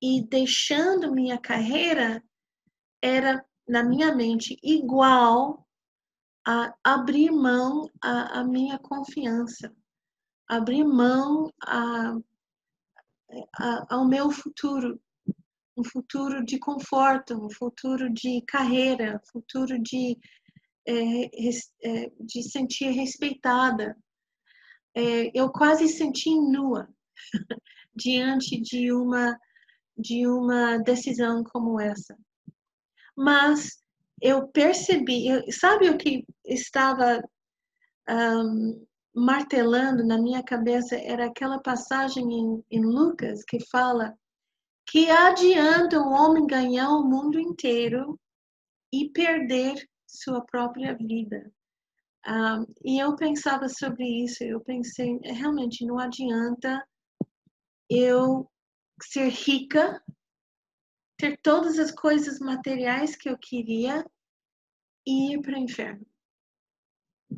E 0.00 0.22
deixando 0.22 1.12
minha 1.12 1.38
carreira 1.38 2.22
era 3.02 3.44
na 3.68 3.82
minha 3.82 4.14
mente 4.14 4.58
igual 4.62 5.66
a 6.46 6.74
abrir 6.82 7.30
mão 7.30 7.90
a, 8.02 8.40
a 8.40 8.44
minha 8.44 8.78
confiança, 8.78 9.74
abrir 10.48 10.84
mão 10.84 11.52
a, 11.62 12.16
a, 13.54 13.94
ao 13.94 14.06
meu 14.06 14.30
futuro, 14.30 14.98
um 15.78 15.84
futuro 15.84 16.44
de 16.44 16.58
conforto, 16.58 17.34
um 17.34 17.50
futuro 17.50 18.12
de 18.12 18.42
carreira, 18.46 19.20
um 19.22 19.30
futuro 19.30 19.78
de, 19.78 20.18
é, 20.86 21.24
é, 21.84 22.10
de 22.20 22.42
sentir 22.42 22.90
respeitada. 22.90 23.96
É, 24.94 25.30
eu 25.38 25.50
quase 25.50 25.88
senti 25.88 26.30
nua 26.30 26.88
diante 27.94 28.60
de 28.60 28.92
uma 28.92 29.38
de 30.00 30.28
uma 30.28 30.78
decisão 30.78 31.42
como 31.42 31.80
essa. 31.80 32.16
Mas 33.16 33.82
eu 34.22 34.46
percebi, 34.46 35.26
sabe 35.50 35.90
o 35.90 35.98
que 35.98 36.24
estava 36.44 37.20
um, 38.08 38.86
martelando 39.12 40.06
na 40.06 40.16
minha 40.16 40.40
cabeça? 40.40 40.94
Era 40.94 41.26
aquela 41.26 41.60
passagem 41.60 42.24
em, 42.32 42.64
em 42.70 42.84
Lucas 42.84 43.42
que 43.42 43.58
fala 43.68 44.16
que 44.88 45.10
adianta 45.10 46.00
o 46.00 46.10
homem 46.10 46.46
ganhar 46.46 46.88
o 46.90 47.04
mundo 47.04 47.38
inteiro 47.38 48.18
e 48.92 49.10
perder 49.10 49.86
sua 50.06 50.40
própria 50.44 50.96
vida. 50.96 51.52
Um, 52.26 52.66
e 52.82 52.98
eu 52.98 53.14
pensava 53.14 53.68
sobre 53.68 54.04
isso, 54.24 54.42
eu 54.42 54.60
pensei, 54.60 55.18
realmente 55.18 55.84
não 55.84 55.98
adianta 55.98 56.82
eu 57.88 58.50
ser 59.02 59.28
rica, 59.28 60.02
ter 61.18 61.38
todas 61.42 61.78
as 61.78 61.90
coisas 61.90 62.38
materiais 62.38 63.14
que 63.14 63.28
eu 63.28 63.36
queria 63.38 64.04
e 65.06 65.34
ir 65.34 65.42
para 65.42 65.54
o 65.54 65.58
inferno. 65.58 66.06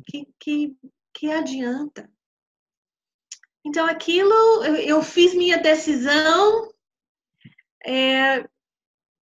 Que, 0.07 0.25
que, 0.39 0.77
que 1.13 1.29
adianta? 1.29 2.09
Então, 3.63 3.85
aquilo, 3.85 4.63
eu, 4.63 4.75
eu 4.75 5.03
fiz 5.03 5.35
minha 5.35 5.57
decisão, 5.57 6.70
é, 7.85 8.45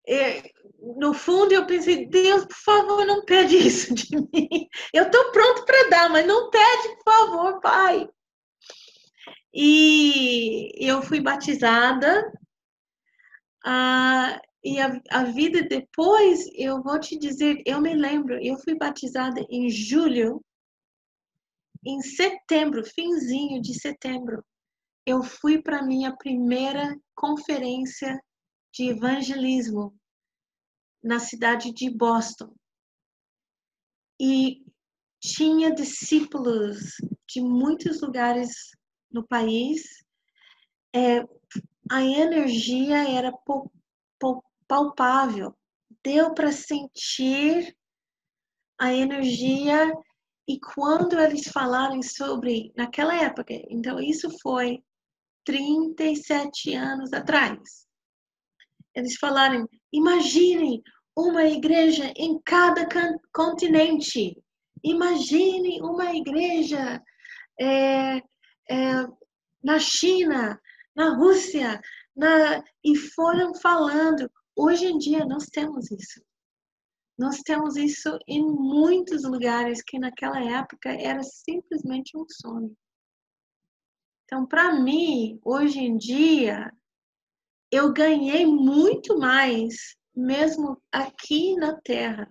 é, 0.08 0.50
no 0.96 1.12
fundo 1.12 1.52
eu 1.52 1.66
pensei, 1.66 2.06
Deus, 2.06 2.44
por 2.44 2.56
favor, 2.56 3.06
não 3.06 3.24
pede 3.24 3.56
isso 3.66 3.94
de 3.94 4.16
mim. 4.16 4.68
Eu 4.92 5.04
estou 5.04 5.32
pronto 5.32 5.64
para 5.64 5.88
dar, 5.90 6.08
mas 6.10 6.26
não 6.26 6.50
pede, 6.50 6.96
por 6.96 7.12
favor, 7.12 7.60
Pai. 7.60 8.08
E 9.52 10.70
eu 10.78 11.02
fui 11.02 11.20
batizada. 11.20 12.32
Ah, 13.64 14.40
e 14.64 14.80
a, 14.80 15.00
a, 15.10 15.24
vida 15.24 15.62
depois, 15.62 16.48
eu 16.54 16.82
vou 16.82 16.98
te 16.98 17.18
dizer, 17.18 17.62
eu 17.66 17.80
me 17.80 17.94
lembro, 17.94 18.38
eu 18.42 18.56
fui 18.58 18.74
batizada 18.76 19.44
em 19.50 19.68
julho, 19.68 20.42
em 21.84 22.00
setembro, 22.00 22.84
finzinho 22.84 23.60
de 23.60 23.78
setembro, 23.78 24.44
eu 25.06 25.22
fui 25.22 25.62
para 25.62 25.82
minha 25.82 26.14
primeira 26.16 26.96
conferência 27.14 28.18
de 28.78 28.90
evangelismo 28.90 29.92
na 31.02 31.18
cidade 31.18 31.72
de 31.72 31.90
Boston. 31.90 32.54
E 34.20 34.64
tinha 35.20 35.74
discípulos 35.74 36.94
de 37.28 37.40
muitos 37.40 38.00
lugares 38.00 38.70
no 39.10 39.26
país. 39.26 39.82
É, 40.94 41.24
a 41.90 42.04
energia 42.04 43.10
era 43.10 43.32
palpável, 44.68 45.58
deu 46.04 46.32
para 46.32 46.52
sentir 46.52 47.76
a 48.78 48.94
energia 48.94 49.92
e 50.46 50.60
quando 50.60 51.18
eles 51.18 51.48
falarem 51.48 52.00
sobre 52.00 52.72
naquela 52.76 53.24
época, 53.24 53.52
então 53.68 53.98
isso 53.98 54.30
foi 54.40 54.84
37 55.44 56.74
anos 56.74 57.12
atrás 57.12 57.87
eles 58.98 59.16
falaram: 59.16 59.68
imaginem 59.92 60.82
uma 61.16 61.44
igreja 61.44 62.12
em 62.16 62.40
cada 62.44 62.86
continente. 63.32 64.36
Imagine 64.84 65.80
uma 65.82 66.14
igreja 66.14 67.02
é, 67.60 68.18
é, 68.18 69.06
na 69.62 69.78
China, 69.78 70.60
na 70.94 71.16
Rússia, 71.16 71.80
na... 72.14 72.62
e 72.84 72.96
foram 72.96 73.54
falando. 73.54 74.30
Hoje 74.56 74.86
em 74.86 74.98
dia 74.98 75.24
nós 75.24 75.46
temos 75.46 75.90
isso. 75.90 76.22
Nós 77.18 77.40
temos 77.40 77.76
isso 77.76 78.16
em 78.28 78.44
muitos 78.44 79.24
lugares 79.24 79.82
que 79.82 79.98
naquela 79.98 80.40
época 80.40 80.90
era 80.90 81.22
simplesmente 81.24 82.16
um 82.16 82.24
sonho. 82.30 82.76
Então, 84.24 84.46
para 84.46 84.74
mim, 84.80 85.40
hoje 85.44 85.80
em 85.80 85.96
dia, 85.96 86.70
eu 87.70 87.92
ganhei 87.92 88.46
muito 88.46 89.18
mais, 89.18 89.96
mesmo 90.14 90.80
aqui 90.90 91.54
na 91.56 91.80
Terra. 91.80 92.28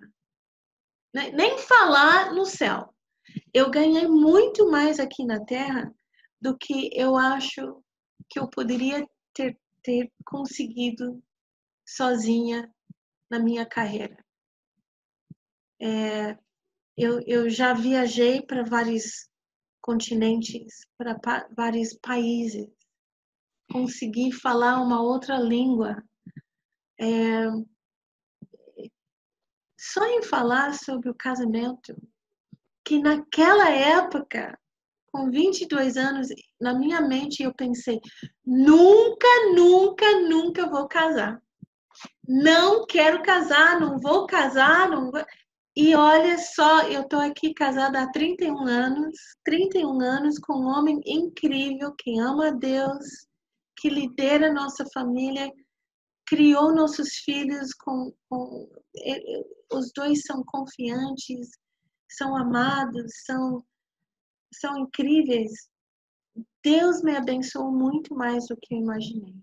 Nem 1.13 1.58
falar 1.58 2.34
no 2.34 2.45
céu. 2.45 2.93
Eu 3.54 3.69
ganhei 3.69 4.08
muito 4.08 4.69
mais 4.69 5.00
aqui 5.00 5.26
na 5.26 5.43
Terra 5.43 5.93
do 6.41 6.58
que 6.58 6.89
eu 6.93 7.15
acho 7.15 7.84
que 8.30 8.39
eu 8.39 8.50
poderia 8.50 9.08
ter, 9.34 9.58
ter 9.84 10.12
conseguido 10.26 11.21
sozinha 11.86 12.71
na 13.30 13.39
minha 13.39 13.65
carreira. 13.65 14.17
É, 15.80 16.38
eu, 16.97 17.21
eu 17.28 17.50
já 17.50 17.73
viajei 17.73 18.41
para 18.41 18.63
vários 18.63 19.30
continentes, 19.82 20.86
para 20.97 21.17
pa 21.17 21.47
vários 21.56 21.93
países, 21.93 22.67
consegui 23.71 24.32
falar 24.32 24.82
uma 24.82 25.01
outra 25.01 25.38
língua. 25.38 26.01
É, 26.99 27.47
só 29.80 30.06
em 30.06 30.23
falar 30.23 30.73
sobre 30.73 31.10
o 31.10 31.15
casamento, 31.15 31.95
que 32.84 32.99
naquela 32.99 33.69
época, 33.69 34.58
com 35.12 35.30
22 35.30 35.97
anos, 35.97 36.27
na 36.60 36.73
minha 36.73 37.01
mente 37.01 37.43
eu 37.43 37.53
pensei: 37.53 37.99
nunca, 38.45 39.27
nunca, 39.53 40.19
nunca 40.21 40.67
vou 40.67 40.88
casar. 40.88 41.41
Não 42.27 42.86
quero 42.86 43.23
casar, 43.23 43.80
não 43.80 43.99
vou 43.99 44.25
casar, 44.27 44.89
não 44.89 45.12
vou... 45.12 45.23
E 45.75 45.95
olha 45.95 46.39
só, 46.39 46.88
eu 46.88 47.01
estou 47.01 47.19
aqui 47.19 47.53
casada 47.53 48.01
há 48.01 48.12
31 48.12 48.65
anos, 48.65 49.15
31 49.43 50.01
anos 50.01 50.39
com 50.39 50.53
um 50.53 50.67
homem 50.67 50.99
incrível 51.06 51.93
que 51.95 52.19
ama 52.19 52.47
a 52.47 52.51
Deus, 52.51 53.26
que 53.77 53.89
lidera 53.89 54.53
nossa 54.53 54.85
família, 54.93 55.49
criou 56.25 56.73
nossos 56.73 57.09
filhos 57.23 57.73
com, 57.73 58.13
com 58.29 58.69
os 59.71 59.91
dois 59.95 60.21
são 60.21 60.43
confiantes, 60.45 61.49
são 62.09 62.35
amados, 62.35 63.11
são 63.25 63.63
são 64.53 64.77
incríveis. 64.77 65.51
Deus 66.63 67.01
me 67.03 67.15
abençoou 67.15 67.71
muito 67.71 68.15
mais 68.15 68.47
do 68.47 68.57
que 68.57 68.75
eu 68.75 68.79
imaginei. 68.79 69.35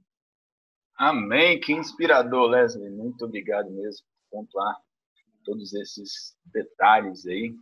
Amém, 0.97 1.61
que 1.61 1.73
inspirador, 1.73 2.49
Leslie. 2.49 2.91
Muito 2.91 3.25
obrigado 3.25 3.71
mesmo 3.71 4.07
por 4.31 4.39
pontuar 4.41 4.77
todos 5.45 5.75
esses 5.75 6.37
detalhes 6.47 7.27
aí 7.27 7.55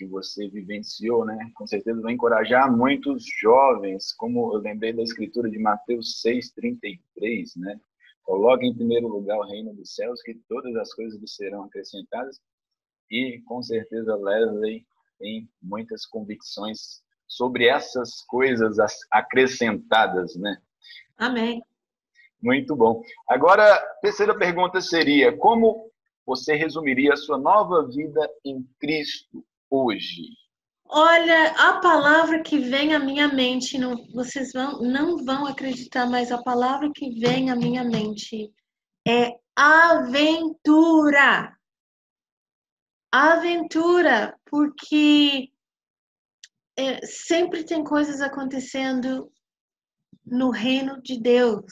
que 0.00 0.06
você 0.06 0.48
vivenciou, 0.48 1.26
né? 1.26 1.50
Com 1.54 1.66
certeza 1.66 2.00
vai 2.00 2.14
encorajar 2.14 2.74
muitos 2.74 3.22
jovens, 3.38 4.14
como 4.14 4.54
eu 4.54 4.58
lembrei 4.58 4.94
da 4.94 5.02
escritura 5.02 5.50
de 5.50 5.58
Mateus 5.58 6.22
6:33, 6.22 7.54
né? 7.56 7.78
Coloque 8.22 8.64
em 8.64 8.74
primeiro 8.74 9.08
lugar 9.08 9.38
o 9.38 9.46
reino 9.46 9.74
dos 9.74 9.94
céus, 9.94 10.22
que 10.22 10.34
todas 10.48 10.74
as 10.76 10.94
coisas 10.94 11.20
lhe 11.20 11.28
serão 11.28 11.64
acrescentadas. 11.64 12.40
E 13.10 13.42
com 13.44 13.62
certeza 13.62 14.16
Leslie 14.16 14.86
tem 15.18 15.46
muitas 15.62 16.06
convicções 16.06 17.02
sobre 17.26 17.66
essas 17.66 18.22
coisas 18.22 18.78
acrescentadas, 19.10 20.34
né? 20.34 20.56
Amém. 21.18 21.62
Muito 22.42 22.74
bom. 22.74 23.02
Agora, 23.28 23.74
a 23.74 23.94
terceira 24.00 24.34
pergunta 24.34 24.80
seria: 24.80 25.36
como 25.36 25.90
você 26.24 26.54
resumiria 26.54 27.12
a 27.12 27.18
sua 27.18 27.36
nova 27.36 27.86
vida 27.86 28.26
em 28.42 28.66
Cristo 28.78 29.44
hoje? 29.70 30.22
Olha, 30.84 31.52
a 31.52 31.80
palavra 31.80 32.42
que 32.42 32.58
vem 32.58 32.94
à 32.94 32.98
minha 32.98 33.28
mente, 33.28 33.78
não, 33.78 33.94
vocês 34.12 34.52
vão, 34.52 34.82
não 34.82 35.24
vão 35.24 35.46
acreditar, 35.46 36.06
mas 36.06 36.32
a 36.32 36.42
palavra 36.42 36.90
que 36.92 37.20
vem 37.20 37.50
à 37.50 37.56
minha 37.56 37.84
mente 37.84 38.52
é 39.06 39.36
aventura. 39.54 41.56
Aventura, 43.12 44.36
porque 44.46 45.50
é, 46.76 47.06
sempre 47.06 47.64
tem 47.64 47.84
coisas 47.84 48.20
acontecendo 48.20 49.32
no 50.24 50.50
reino 50.50 51.00
de 51.02 51.20
Deus 51.20 51.64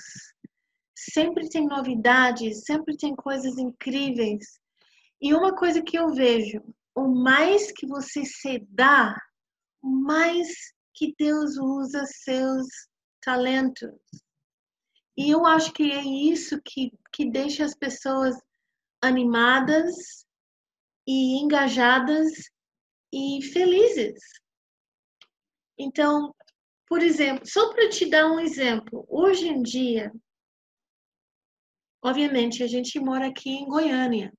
sempre 0.99 1.49
tem 1.49 1.67
novidades, 1.67 2.65
sempre 2.65 2.97
tem 2.97 3.15
coisas 3.15 3.57
incríveis. 3.57 4.59
E 5.21 5.35
uma 5.35 5.55
coisa 5.55 5.83
que 5.83 5.99
eu 5.99 6.13
vejo, 6.13 6.63
o 6.95 7.09
mais 7.09 7.73
que 7.73 7.87
você 7.87 8.25
se 8.25 8.59
dá, 8.71 9.15
o 9.83 9.89
mais 9.89 10.49
que 10.95 11.15
Deus 11.19 11.57
usa 11.57 12.05
seus 12.07 12.67
talentos. 13.23 13.91
E 15.17 15.31
eu 15.31 15.47
acho 15.47 15.73
que 15.73 15.91
é 15.91 16.03
isso 16.03 16.61
que, 16.65 16.93
que 17.13 17.31
deixa 17.31 17.65
as 17.65 17.75
pessoas 17.75 18.37
animadas 19.03 20.27
e 21.07 21.41
engajadas 21.41 22.29
e 23.13 23.43
felizes. 23.53 24.21
Então, 25.79 26.35
por 26.87 27.03
exemplo, 27.03 27.47
só 27.47 27.73
para 27.73 27.89
te 27.89 28.09
dar 28.09 28.27
um 28.31 28.41
exemplo, 28.41 29.07
hoje 29.09 29.49
em 29.49 29.63
dia, 29.63 30.13
Obviamente, 32.03 32.63
a 32.63 32.67
gente 32.67 32.99
mora 33.01 33.27
aqui 33.27 33.51
em 33.51 33.67
Goiânia, 33.67 34.33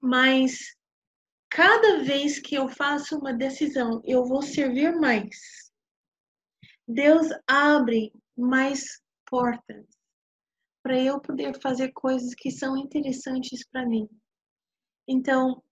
mas 0.00 0.76
cada 1.50 2.02
vez 2.02 2.38
que 2.38 2.54
eu 2.54 2.68
faço 2.68 3.18
uma 3.18 3.32
decisão, 3.32 4.00
eu 4.04 4.24
vou 4.24 4.42
servir 4.42 4.94
mais. 4.96 5.70
Deus 6.86 7.28
abre 7.46 8.12
mais 8.36 9.00
portas 9.28 9.86
para 10.82 10.98
eu 10.98 11.20
poder 11.20 11.60
fazer 11.60 11.92
coisas 11.92 12.34
que 12.34 12.50
são 12.50 12.76
interessantes 12.76 13.66
para 13.68 13.86
mim. 13.86 14.08
Então, 15.06 15.62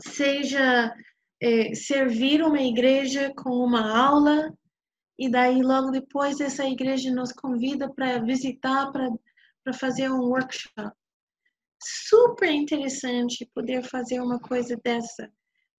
seja 0.00 0.94
é, 1.40 1.74
servir 1.74 2.42
uma 2.42 2.60
igreja 2.60 3.32
com 3.34 3.50
uma 3.50 3.96
aula, 3.96 4.52
e 5.18 5.30
daí 5.30 5.62
logo 5.62 5.90
depois 5.90 6.40
essa 6.40 6.64
igreja 6.64 7.10
nos 7.10 7.32
convida 7.32 7.92
para 7.92 8.18
visitar, 8.18 8.90
para 8.92 9.08
para 9.62 9.72
fazer 9.72 10.10
um 10.10 10.20
workshop. 10.28 10.92
Super 11.84 12.50
interessante 12.50 13.50
poder 13.54 13.82
fazer 13.82 14.20
uma 14.20 14.38
coisa 14.38 14.76
dessa, 14.84 15.30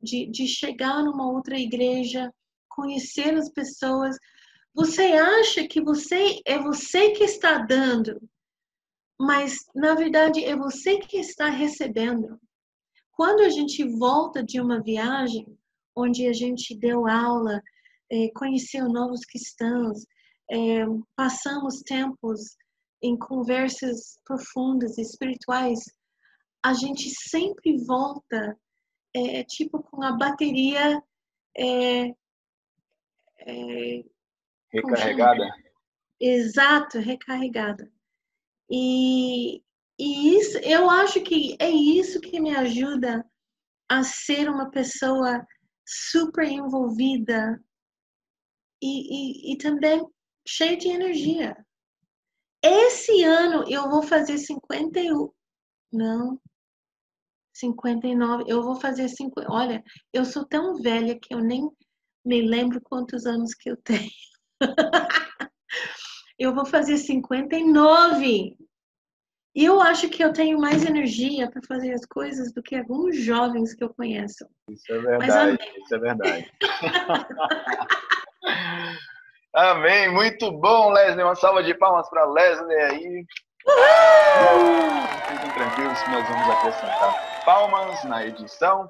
de, 0.01 0.25
de 0.27 0.47
chegar 0.47 1.01
numa 1.03 1.31
outra 1.31 1.57
igreja, 1.57 2.33
conhecer 2.69 3.33
as 3.35 3.49
pessoas. 3.49 4.17
Você 4.75 5.03
acha 5.13 5.67
que 5.67 5.81
você 5.81 6.41
é 6.45 6.59
você 6.59 7.11
que 7.11 7.23
está 7.23 7.59
dando, 7.59 8.21
mas 9.19 9.65
na 9.73 9.95
verdade 9.95 10.43
é 10.43 10.55
você 10.55 10.97
que 10.97 11.17
está 11.17 11.49
recebendo. 11.49 12.39
Quando 13.11 13.41
a 13.41 13.49
gente 13.49 13.83
volta 13.97 14.43
de 14.43 14.59
uma 14.59 14.81
viagem 14.81 15.45
onde 15.95 16.27
a 16.27 16.33
gente 16.33 16.75
deu 16.75 17.07
aula, 17.07 17.61
é, 18.11 18.29
conheceu 18.35 18.89
novos 18.89 19.21
cristãos, 19.21 20.05
é, 20.51 20.85
passamos 21.15 21.81
tempos 21.81 22.57
em 23.03 23.17
conversas 23.17 24.17
profundas, 24.23 24.97
espirituais, 24.97 25.79
a 26.63 26.73
gente 26.73 27.09
sempre 27.09 27.77
volta, 27.85 28.57
é, 29.13 29.43
tipo, 29.43 29.83
com 29.83 30.01
a 30.01 30.13
bateria. 30.13 31.03
É, 31.55 32.07
é, 33.39 34.03
recarregada? 34.71 35.43
Exato, 36.19 36.99
recarregada. 36.99 37.91
E, 38.71 39.61
e 39.99 40.37
isso, 40.37 40.57
eu 40.59 40.89
acho 40.89 41.21
que 41.21 41.57
é 41.59 41.69
isso 41.69 42.21
que 42.21 42.39
me 42.39 42.55
ajuda 42.55 43.29
a 43.89 44.01
ser 44.03 44.49
uma 44.49 44.71
pessoa 44.71 45.45
super 45.85 46.47
envolvida 46.47 47.61
e, 48.81 49.51
e, 49.51 49.53
e 49.53 49.57
também 49.57 50.07
cheia 50.47 50.77
de 50.77 50.87
energia. 50.87 51.55
Esse 52.63 53.23
ano 53.23 53.65
eu 53.69 53.89
vou 53.89 54.01
fazer 54.01 54.37
51. 54.37 55.29
Não. 55.91 56.39
59. 57.53 58.45
Eu 58.47 58.63
vou 58.63 58.75
fazer 58.75 59.09
50. 59.09 59.51
Olha, 59.51 59.83
eu 60.13 60.23
sou 60.23 60.45
tão 60.45 60.81
velha 60.81 61.19
que 61.19 61.33
eu 61.33 61.39
nem 61.39 61.69
me 62.25 62.41
lembro 62.41 62.79
quantos 62.81 63.25
anos 63.25 63.53
que 63.53 63.69
eu 63.69 63.75
tenho. 63.75 64.09
eu 66.39 66.55
vou 66.55 66.65
fazer 66.65 66.97
59. 66.97 68.55
E 69.55 69.65
eu 69.65 69.81
acho 69.81 70.09
que 70.09 70.23
eu 70.23 70.31
tenho 70.31 70.57
mais 70.57 70.83
energia 70.83 71.51
para 71.51 71.61
fazer 71.67 71.93
as 71.93 72.05
coisas 72.05 72.53
do 72.53 72.63
que 72.63 72.75
alguns 72.75 73.17
jovens 73.17 73.75
que 73.75 73.83
eu 73.83 73.93
conheço. 73.93 74.47
Isso 74.69 74.93
é 74.93 74.99
verdade. 74.99 75.59
Isso 75.83 75.95
é 75.95 75.99
verdade. 75.99 76.51
Amém, 79.55 80.11
muito 80.11 80.51
bom, 80.51 80.91
Leslie. 80.91 81.23
Uma 81.23 81.35
salva 81.35 81.61
de 81.61 81.75
palmas 81.75 82.09
para 82.09 82.25
Leslie 82.25 82.75
aí. 82.75 83.25
Fiquem 85.27 85.51
tranquilos 85.51 86.01
que 86.01 86.09
nós 86.09 86.27
vamos 86.27 86.49
acrescentar 86.49 87.43
palmas 87.45 88.03
na 88.05 88.25
edição. 88.25 88.89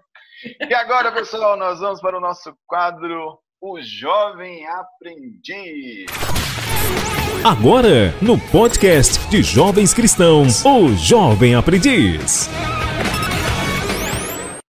E 0.70 0.74
agora, 0.74 1.12
pessoal, 1.12 1.58
nós 1.58 1.82
vamos 1.82 2.00
para 2.00 2.18
o 2.18 2.22
nosso 2.22 2.56
quadro 2.66 3.40
O 3.62 3.82
Jovem 3.82 4.66
Aprendiz. 4.66 6.06
Agora, 7.44 8.14
no 8.22 8.40
podcast 8.50 9.20
de 9.28 9.44
Jovens 9.44 9.94
Cristãos, 9.94 10.64
O 10.64 10.96
Jovem 10.96 11.56
Aprendiz. 11.56 12.50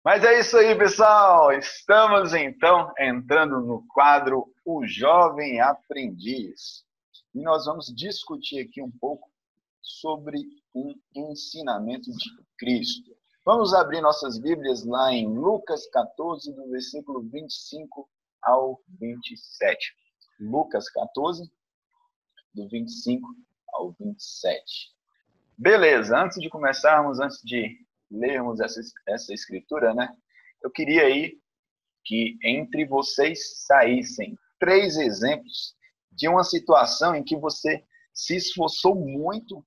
Mas 0.04 0.24
é 0.24 0.40
isso 0.40 0.56
aí, 0.56 0.74
pessoal. 0.74 1.52
Estamos 1.52 2.34
então 2.34 2.92
entrando 2.98 3.60
no 3.60 3.84
quadro 3.94 4.44
O 4.64 4.86
Jovem 4.86 5.60
Aprendiz. 5.60 6.84
E 7.34 7.42
nós 7.42 7.66
vamos 7.66 7.92
discutir 7.94 8.60
aqui 8.60 8.80
um 8.80 8.90
pouco 8.90 9.30
sobre 9.82 10.40
um 10.74 10.94
ensinamento 11.14 12.10
de 12.10 12.30
Cristo. 12.58 13.14
Vamos 13.44 13.74
abrir 13.74 14.00
nossas 14.00 14.38
Bíblias 14.38 14.82
lá 14.86 15.12
em 15.12 15.28
Lucas 15.28 15.86
14, 15.90 16.50
do 16.54 16.70
versículo 16.70 17.20
25 17.28 18.08
ao 18.42 18.80
27. 18.98 19.94
Lucas 20.40 20.88
14, 20.90 21.52
do 22.54 22.66
25 22.66 23.28
ao 23.74 23.92
27. 24.00 24.94
Beleza, 25.58 26.18
antes 26.18 26.40
de 26.40 26.48
começarmos, 26.48 27.20
antes 27.20 27.42
de 27.42 27.78
lermos 28.10 28.60
essa, 28.60 28.80
essa 29.06 29.34
escritura, 29.34 29.92
né? 29.92 30.16
Eu 30.62 30.70
queria 30.70 31.02
aí 31.02 31.38
que 32.02 32.38
entre 32.42 32.86
vocês 32.86 33.66
saíssem 33.66 34.38
três 34.58 34.96
exemplos 34.96 35.74
de 36.10 36.28
uma 36.28 36.44
situação 36.44 37.14
em 37.14 37.24
que 37.24 37.36
você 37.36 37.84
se 38.12 38.36
esforçou 38.36 38.94
muito 38.94 39.64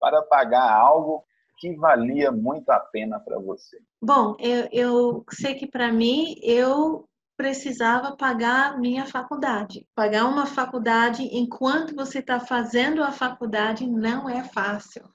para 0.00 0.22
pagar 0.22 0.72
algo 0.72 1.24
que 1.58 1.74
valia 1.76 2.32
muito 2.32 2.70
a 2.70 2.80
pena 2.80 3.20
para 3.20 3.38
você. 3.38 3.78
Bom, 4.00 4.34
eu, 4.38 4.68
eu 4.72 5.24
sei 5.30 5.54
que 5.54 5.66
para 5.66 5.92
mim 5.92 6.34
eu 6.42 7.06
precisava 7.36 8.16
pagar 8.16 8.78
minha 8.78 9.06
faculdade. 9.06 9.86
Pagar 9.94 10.26
uma 10.26 10.46
faculdade 10.46 11.22
enquanto 11.32 11.94
você 11.94 12.18
está 12.18 12.40
fazendo 12.40 13.02
a 13.02 13.12
faculdade 13.12 13.86
não 13.86 14.28
é 14.28 14.44
fácil. 14.44 15.08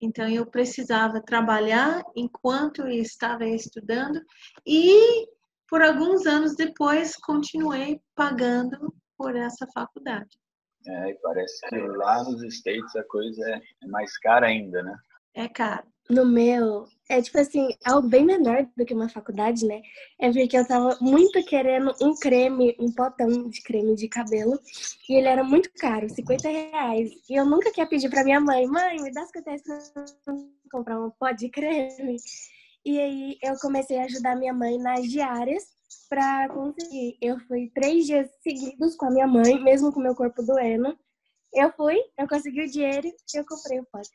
Então, 0.00 0.28
eu 0.28 0.44
precisava 0.44 1.20
trabalhar 1.20 2.02
enquanto 2.16 2.82
eu 2.82 2.88
estava 2.88 3.46
estudando 3.46 4.20
e, 4.66 5.28
por 5.72 5.80
alguns 5.80 6.26
anos 6.26 6.54
depois, 6.54 7.16
continuei 7.16 7.98
pagando 8.14 8.94
por 9.16 9.34
essa 9.34 9.66
faculdade. 9.72 10.28
É, 10.86 11.10
e 11.12 11.14
parece 11.14 11.66
que 11.66 11.78
lá 11.78 12.22
nos 12.24 12.42
States 12.42 12.94
a 12.94 13.02
coisa 13.04 13.42
é, 13.48 13.62
é 13.82 13.86
mais 13.86 14.18
cara 14.18 14.48
ainda, 14.48 14.82
né? 14.82 14.94
É 15.34 15.48
caro. 15.48 15.86
No 16.10 16.26
meu, 16.26 16.84
é 17.08 17.22
tipo 17.22 17.38
assim, 17.38 17.70
algo 17.86 18.06
bem 18.06 18.22
menor 18.22 18.68
do 18.76 18.84
que 18.84 18.92
uma 18.92 19.08
faculdade, 19.08 19.66
né? 19.66 19.80
É 20.20 20.30
porque 20.30 20.58
eu 20.58 20.68
tava 20.68 20.98
muito 21.00 21.42
querendo 21.46 21.94
um 22.02 22.14
creme, 22.16 22.76
um 22.78 22.92
potão 22.92 23.48
de 23.48 23.62
creme 23.62 23.96
de 23.96 24.08
cabelo. 24.08 24.60
E 25.08 25.14
ele 25.14 25.28
era 25.28 25.42
muito 25.42 25.70
caro, 25.78 26.06
50 26.06 26.50
reais. 26.50 27.12
E 27.30 27.34
eu 27.34 27.46
nunca 27.46 27.70
queria 27.70 27.88
pedir 27.88 28.10
pra 28.10 28.24
minha 28.24 28.40
mãe, 28.40 28.66
mãe, 28.66 29.00
me 29.00 29.10
dá 29.10 29.24
50 29.24 29.50
reais 29.50 29.90
pra 30.22 30.34
comprar 30.70 31.00
um 31.00 31.10
pó 31.12 31.30
de 31.30 31.48
creme. 31.48 32.18
E 32.84 32.98
aí 32.98 33.38
eu 33.42 33.54
comecei 33.60 33.98
a 33.98 34.04
ajudar 34.04 34.36
minha 34.36 34.52
mãe 34.52 34.78
nas 34.78 35.08
diárias 35.08 35.64
pra 36.08 36.48
conseguir. 36.48 37.16
Eu 37.20 37.38
fui 37.40 37.70
três 37.74 38.06
dias 38.06 38.28
seguidos 38.42 38.96
com 38.96 39.06
a 39.06 39.10
minha 39.10 39.26
mãe, 39.26 39.62
mesmo 39.62 39.92
com 39.92 40.00
meu 40.00 40.14
corpo 40.14 40.42
doendo. 40.42 40.96
Eu 41.54 41.72
fui, 41.72 41.98
eu 42.18 42.26
consegui 42.28 42.62
o 42.62 42.70
dinheiro 42.70 43.06
e 43.06 43.38
eu 43.38 43.44
comprei 43.46 43.78
o 43.78 43.86
pote. 43.90 44.10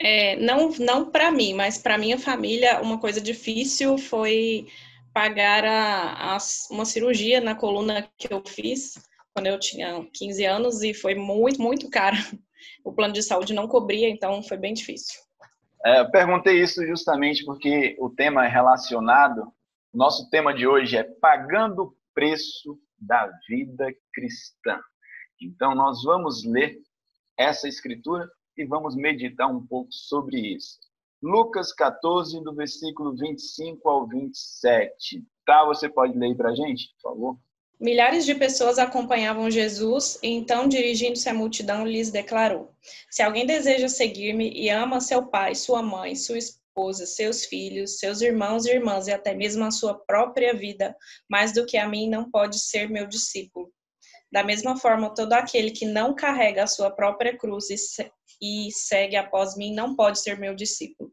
É, 0.00 0.36
não 0.36 0.70
não 0.78 1.10
para 1.10 1.30
mim, 1.30 1.54
mas 1.54 1.76
para 1.76 1.98
minha 1.98 2.18
família, 2.18 2.80
uma 2.80 2.98
coisa 2.98 3.20
difícil 3.20 3.98
foi 3.98 4.66
pagar 5.12 5.64
a, 5.64 6.36
a, 6.36 6.38
uma 6.70 6.84
cirurgia 6.84 7.40
na 7.40 7.54
coluna 7.54 8.08
que 8.16 8.32
eu 8.32 8.42
fiz 8.46 8.94
quando 9.34 9.46
eu 9.46 9.58
tinha 9.58 10.06
15 10.12 10.44
anos 10.44 10.82
e 10.82 10.94
foi 10.94 11.14
muito, 11.14 11.60
muito 11.60 11.88
caro. 11.90 12.16
O 12.84 12.92
plano 12.92 13.12
de 13.12 13.22
saúde 13.22 13.54
não 13.54 13.68
cobria, 13.68 14.08
então 14.08 14.42
foi 14.42 14.56
bem 14.56 14.74
difícil. 14.74 15.20
É, 15.88 16.04
perguntei 16.04 16.62
isso 16.62 16.86
justamente 16.86 17.42
porque 17.46 17.96
o 17.98 18.10
tema 18.10 18.44
é 18.44 18.48
relacionado. 18.48 19.50
Nosso 19.92 20.28
tema 20.28 20.52
de 20.52 20.66
hoje 20.66 20.98
é 20.98 21.02
pagando 21.02 21.82
o 21.84 21.96
preço 22.12 22.78
da 22.98 23.26
vida 23.48 23.86
cristã. 24.12 24.78
Então, 25.40 25.74
nós 25.74 26.02
vamos 26.02 26.44
ler 26.44 26.76
essa 27.38 27.66
escritura 27.66 28.28
e 28.54 28.66
vamos 28.66 28.94
meditar 28.96 29.48
um 29.48 29.66
pouco 29.66 29.90
sobre 29.90 30.56
isso. 30.56 30.78
Lucas 31.22 31.72
14, 31.72 32.38
do 32.42 32.54
versículo 32.54 33.16
25 33.16 33.88
ao 33.88 34.06
27. 34.06 35.24
Tá? 35.46 35.64
Você 35.64 35.88
pode 35.88 36.18
ler 36.18 36.36
para 36.36 36.50
a 36.50 36.54
gente, 36.54 36.92
por 36.96 37.12
favor? 37.12 37.38
Milhares 37.80 38.26
de 38.26 38.34
pessoas 38.34 38.76
acompanhavam 38.76 39.48
Jesus 39.48 40.18
e 40.20 40.28
então, 40.28 40.66
dirigindo-se 40.66 41.28
à 41.28 41.34
multidão, 41.34 41.86
lhes 41.86 42.10
declarou: 42.10 42.74
Se 43.08 43.22
alguém 43.22 43.46
deseja 43.46 43.88
seguir-me 43.88 44.50
e 44.50 44.68
ama 44.68 45.00
seu 45.00 45.26
pai, 45.26 45.54
sua 45.54 45.80
mãe, 45.80 46.16
sua 46.16 46.38
esposa, 46.38 47.06
seus 47.06 47.44
filhos, 47.44 48.00
seus 48.00 48.20
irmãos 48.20 48.66
e 48.66 48.72
irmãs 48.72 49.06
e 49.06 49.12
até 49.12 49.32
mesmo 49.32 49.64
a 49.64 49.70
sua 49.70 49.94
própria 49.94 50.52
vida, 50.52 50.96
mais 51.30 51.52
do 51.52 51.64
que 51.64 51.76
a 51.76 51.88
mim, 51.88 52.10
não 52.10 52.28
pode 52.28 52.58
ser 52.58 52.90
meu 52.90 53.06
discípulo. 53.06 53.70
Da 54.30 54.42
mesma 54.42 54.76
forma, 54.76 55.14
todo 55.14 55.32
aquele 55.34 55.70
que 55.70 55.86
não 55.86 56.14
carrega 56.14 56.64
a 56.64 56.66
sua 56.66 56.90
própria 56.90 57.38
cruz 57.38 57.68
e, 58.42 58.70
segue 58.72 59.16
após 59.16 59.56
mim 59.56 59.72
não 59.72 59.94
pode 59.94 60.20
ser 60.20 60.36
meu 60.36 60.54
discípulo. 60.54 61.10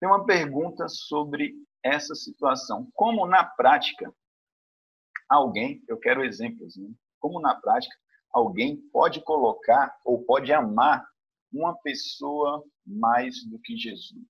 Tem 0.00 0.08
uma 0.08 0.24
pergunta 0.24 0.88
sobre 0.88 1.52
essa 1.84 2.14
situação. 2.14 2.88
Como 2.94 3.26
na 3.26 3.44
prática 3.44 4.10
alguém, 5.28 5.82
eu 5.88 5.98
quero 5.98 6.24
exemplos, 6.24 6.76
né? 6.76 6.88
como 7.20 7.40
na 7.40 7.54
prática 7.54 7.94
alguém 8.32 8.76
pode 8.92 9.20
colocar 9.22 9.94
ou 10.04 10.22
pode 10.24 10.52
amar 10.52 11.04
uma 11.52 11.74
pessoa 11.82 12.62
mais 12.86 13.44
do 13.44 13.58
que 13.58 13.76
Jesus? 13.76 14.22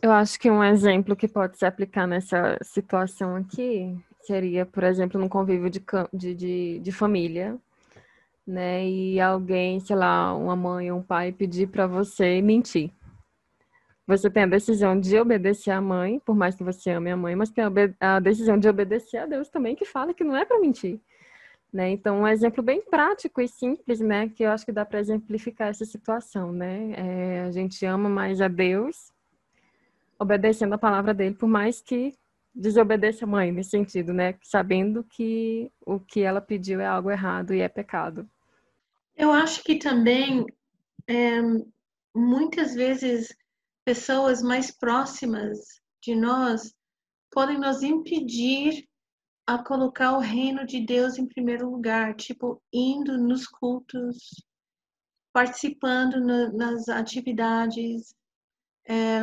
Eu 0.00 0.12
acho 0.12 0.38
que 0.38 0.50
um 0.50 0.62
exemplo 0.62 1.16
que 1.16 1.26
pode 1.26 1.58
se 1.58 1.64
aplicar 1.64 2.06
nessa 2.06 2.58
situação 2.62 3.34
aqui 3.36 3.98
seria, 4.20 4.66
por 4.66 4.84
exemplo, 4.84 5.20
no 5.20 5.28
convívio 5.28 5.70
de, 5.70 5.82
de, 6.12 6.34
de, 6.34 6.78
de 6.80 6.92
família, 6.92 7.58
né? 8.46 8.86
E 8.86 9.20
alguém, 9.20 9.80
sei 9.80 9.96
lá, 9.96 10.34
uma 10.34 10.54
mãe 10.54 10.90
ou 10.92 10.98
um 10.98 11.02
pai 11.02 11.32
pedir 11.32 11.68
para 11.68 11.86
você 11.86 12.40
mentir. 12.42 12.92
Você 14.06 14.30
tem 14.30 14.44
a 14.44 14.46
decisão 14.46 14.98
de 14.98 15.18
obedecer 15.18 15.72
à 15.72 15.80
mãe, 15.80 16.20
por 16.20 16.36
mais 16.36 16.54
que 16.54 16.62
você 16.62 16.90
ame 16.90 17.10
a 17.10 17.16
mãe, 17.16 17.34
mas 17.34 17.50
tem 17.50 17.64
a, 17.64 17.70
a 18.16 18.20
decisão 18.20 18.56
de 18.56 18.68
obedecer 18.68 19.18
a 19.18 19.26
Deus 19.26 19.48
também, 19.48 19.74
que 19.74 19.84
fala 19.84 20.14
que 20.14 20.22
não 20.22 20.36
é 20.36 20.44
para 20.44 20.60
mentir. 20.60 21.00
Né? 21.72 21.90
Então, 21.90 22.20
um 22.20 22.28
exemplo 22.28 22.62
bem 22.62 22.80
prático 22.80 23.40
e 23.40 23.48
simples, 23.48 24.00
né, 24.00 24.28
que 24.28 24.44
eu 24.44 24.50
acho 24.50 24.64
que 24.64 24.72
dá 24.72 24.84
para 24.84 25.00
exemplificar 25.00 25.68
essa 25.68 25.84
situação, 25.84 26.52
né? 26.52 26.92
É, 26.96 27.40
a 27.42 27.50
gente 27.50 27.84
ama 27.84 28.08
mais 28.08 28.40
a 28.40 28.48
Deus, 28.48 29.12
obedecendo 30.18 30.74
a 30.74 30.78
palavra 30.78 31.12
dele, 31.12 31.34
por 31.34 31.48
mais 31.48 31.80
que 31.82 32.14
desobedeça 32.54 33.24
a 33.24 33.28
mãe 33.28 33.52
nesse 33.52 33.70
sentido, 33.70 34.14
né? 34.14 34.36
Sabendo 34.42 35.04
que 35.04 35.70
o 35.84 35.98
que 35.98 36.22
ela 36.22 36.40
pediu 36.40 36.80
é 36.80 36.86
algo 36.86 37.10
errado 37.10 37.52
e 37.52 37.60
é 37.60 37.68
pecado. 37.68 38.26
Eu 39.16 39.32
acho 39.32 39.62
que 39.62 39.76
também 39.76 40.46
é, 41.06 41.40
muitas 42.14 42.74
vezes 42.74 43.36
pessoas 43.86 44.42
mais 44.42 44.72
próximas 44.72 45.80
de 46.02 46.16
nós 46.16 46.74
podem 47.30 47.56
nos 47.56 47.84
impedir 47.84 48.84
a 49.46 49.62
colocar 49.62 50.16
o 50.16 50.18
reino 50.18 50.66
de 50.66 50.84
Deus 50.84 51.16
em 51.18 51.26
primeiro 51.26 51.70
lugar, 51.70 52.16
tipo 52.16 52.60
indo 52.72 53.16
nos 53.16 53.46
cultos, 53.46 54.44
participando 55.32 56.20
no, 56.20 56.52
nas 56.52 56.88
atividades, 56.88 58.12
é, 58.88 59.20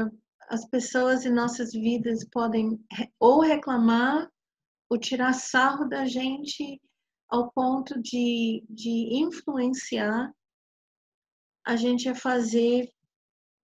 as 0.48 0.66
pessoas 0.70 1.26
em 1.26 1.34
nossas 1.34 1.74
vidas 1.74 2.24
podem 2.30 2.80
ou 3.20 3.42
reclamar 3.42 4.32
ou 4.90 4.98
tirar 4.98 5.34
sarro 5.34 5.90
da 5.90 6.06
gente 6.06 6.82
ao 7.28 7.52
ponto 7.52 8.02
de, 8.02 8.64
de 8.70 9.10
influenciar 9.12 10.34
a 11.66 11.76
gente 11.76 12.08
a 12.08 12.16
fazer 12.16 12.90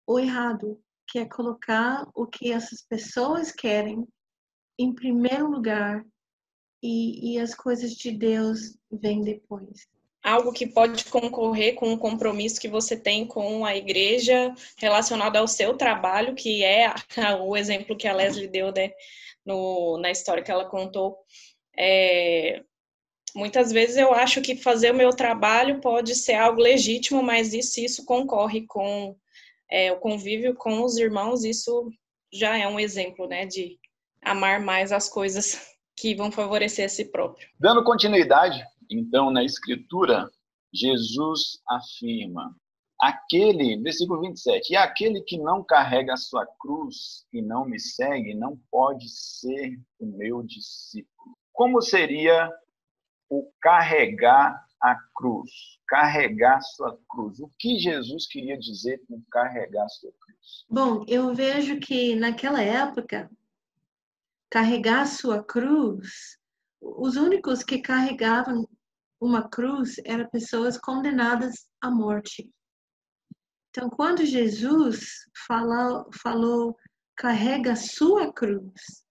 o 0.06 0.20
errado, 0.20 0.82
que 1.10 1.20
é 1.20 1.26
colocar 1.26 2.08
o 2.14 2.26
que 2.26 2.52
essas 2.52 2.82
pessoas 2.82 3.52
querem 3.52 4.08
em 4.78 4.94
primeiro 4.94 5.50
lugar 5.50 6.06
e, 6.82 7.34
e 7.34 7.40
as 7.40 7.54
coisas 7.54 7.92
de 7.92 8.12
Deus 8.12 8.78
vêm 8.92 9.24
depois 9.24 9.88
algo 10.22 10.52
que 10.52 10.68
pode 10.68 11.06
concorrer 11.06 11.76
com 11.76 11.92
um 11.92 11.98
compromisso 11.98 12.60
que 12.60 12.68
você 12.68 12.96
tem 12.98 13.26
com 13.26 13.66
a 13.66 13.76
igreja 13.76 14.54
relacionado 14.78 15.38
ao 15.38 15.48
seu 15.48 15.76
trabalho, 15.76 16.36
que 16.36 16.64
é 16.64 16.94
o 17.42 17.56
exemplo 17.56 17.98
que 17.98 18.08
a 18.08 18.14
Leslie 18.14 18.48
deu 18.48 18.72
né, 18.72 18.92
no, 19.46 19.98
na 19.98 20.12
história 20.12 20.44
que 20.44 20.52
ela 20.52 20.66
contou. 20.66 21.18
É, 21.78 22.64
Muitas 23.36 23.72
vezes 23.72 23.96
eu 23.96 24.12
acho 24.12 24.42
que 24.42 24.56
fazer 24.56 24.92
o 24.92 24.96
meu 24.96 25.12
trabalho 25.12 25.80
pode 25.80 26.16
ser 26.16 26.34
algo 26.34 26.60
legítimo, 26.60 27.22
mas 27.22 27.54
isso, 27.54 27.80
isso 27.80 28.04
concorre 28.04 28.66
com 28.66 29.16
é, 29.70 29.92
o 29.92 30.00
convívio 30.00 30.56
com 30.56 30.84
os 30.84 30.98
irmãos, 30.98 31.44
isso 31.44 31.92
já 32.34 32.58
é 32.58 32.68
um 32.68 32.80
exemplo, 32.80 33.28
né, 33.28 33.46
de 33.46 33.78
amar 34.22 34.60
mais 34.60 34.92
as 34.92 35.10
coisas 35.10 35.76
que 35.96 36.16
vão 36.16 36.32
favorecer 36.32 36.86
a 36.86 36.90
si 36.90 37.06
próprio. 37.06 37.48
Dando 37.60 37.84
continuidade, 37.84 38.64
então, 38.90 39.30
na 39.30 39.44
Escritura, 39.44 40.30
Jesus 40.74 41.62
afirma: 41.68 42.56
aquele, 43.00 43.82
versículo 43.82 44.22
27, 44.22 44.74
e 44.74 44.76
aquele 44.76 45.22
que 45.22 45.38
não 45.38 45.64
carrega 45.64 46.14
a 46.14 46.18
sua 46.18 46.46
cruz 46.60 47.26
e 47.32 47.42
não 47.42 47.66
me 47.66 47.80
segue, 47.80 48.34
não 48.34 48.60
pode 48.72 49.08
ser 49.10 49.80
o 50.00 50.06
meu 50.06 50.44
discípulo. 50.44 51.38
Como 51.54 51.82
seria 51.82 52.50
o 53.30 53.52
carregar 53.62 54.66
a 54.82 54.96
cruz? 55.16 55.52
Carregar 55.88 56.62
sua 56.62 56.98
cruz. 57.10 57.40
O 57.40 57.52
que 57.58 57.80
Jesus 57.80 58.28
queria 58.28 58.58
dizer 58.58 59.02
com 59.08 59.22
carregar 59.32 59.88
sua 59.90 60.12
cruz? 60.20 60.66
Bom, 60.70 61.06
eu 61.08 61.34
vejo 61.34 61.80
que 61.80 62.16
naquela 62.16 62.62
época, 62.62 63.30
carregar 64.50 65.06
sua 65.06 65.44
cruz, 65.44 66.38
os 66.82 67.16
únicos 67.16 67.64
que 67.64 67.82
carregavam 67.82 68.68
uma 69.20 69.50
cruz 69.50 69.96
eram 70.06 70.30
pessoas 70.30 70.78
condenadas 70.78 71.68
à 71.82 71.92
morte. 71.92 72.50
Então, 73.70 73.90
quando 73.90 74.26
Jesus 74.26 75.28
falou, 75.48 76.10
falou 76.24 76.76
carrega 77.16 77.76
sua 77.76 78.32
cruz, 78.34 79.04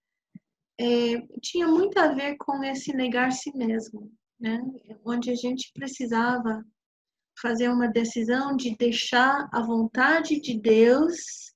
é, 0.81 1.21
tinha 1.43 1.69
muito 1.69 1.99
a 1.99 2.09
ver 2.09 2.37
com 2.37 2.65
esse 2.65 2.93
negar 2.95 3.33
si 3.33 3.55
mesmo, 3.57 4.11
né? 4.39 4.61
Onde 5.05 5.31
a 5.31 5.35
gente 5.35 5.73
precisava 5.73 6.65
fazer 7.41 7.69
uma 7.69 7.89
decisão 7.89 8.57
de 8.57 8.77
deixar 8.77 9.49
a 9.53 9.63
vontade 9.63 10.41
de 10.41 10.59
Deus 10.59 11.55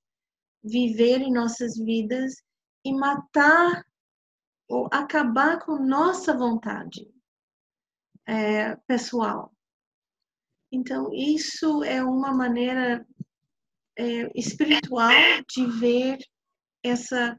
viver 0.62 1.20
em 1.20 1.32
nossas 1.32 1.76
vidas 1.76 2.34
e 2.84 2.92
matar 2.92 3.84
ou 4.68 4.88
acabar 4.92 5.58
com 5.58 5.76
nossa 5.76 6.36
vontade 6.36 7.10
é, 8.26 8.76
pessoal. 8.86 9.52
Então, 10.70 11.12
isso 11.12 11.82
é 11.84 12.02
uma 12.02 12.32
maneira 12.32 13.06
é, 13.98 14.30
espiritual 14.38 15.10
de 15.48 15.66
ver 15.78 16.18
essa 16.82 17.38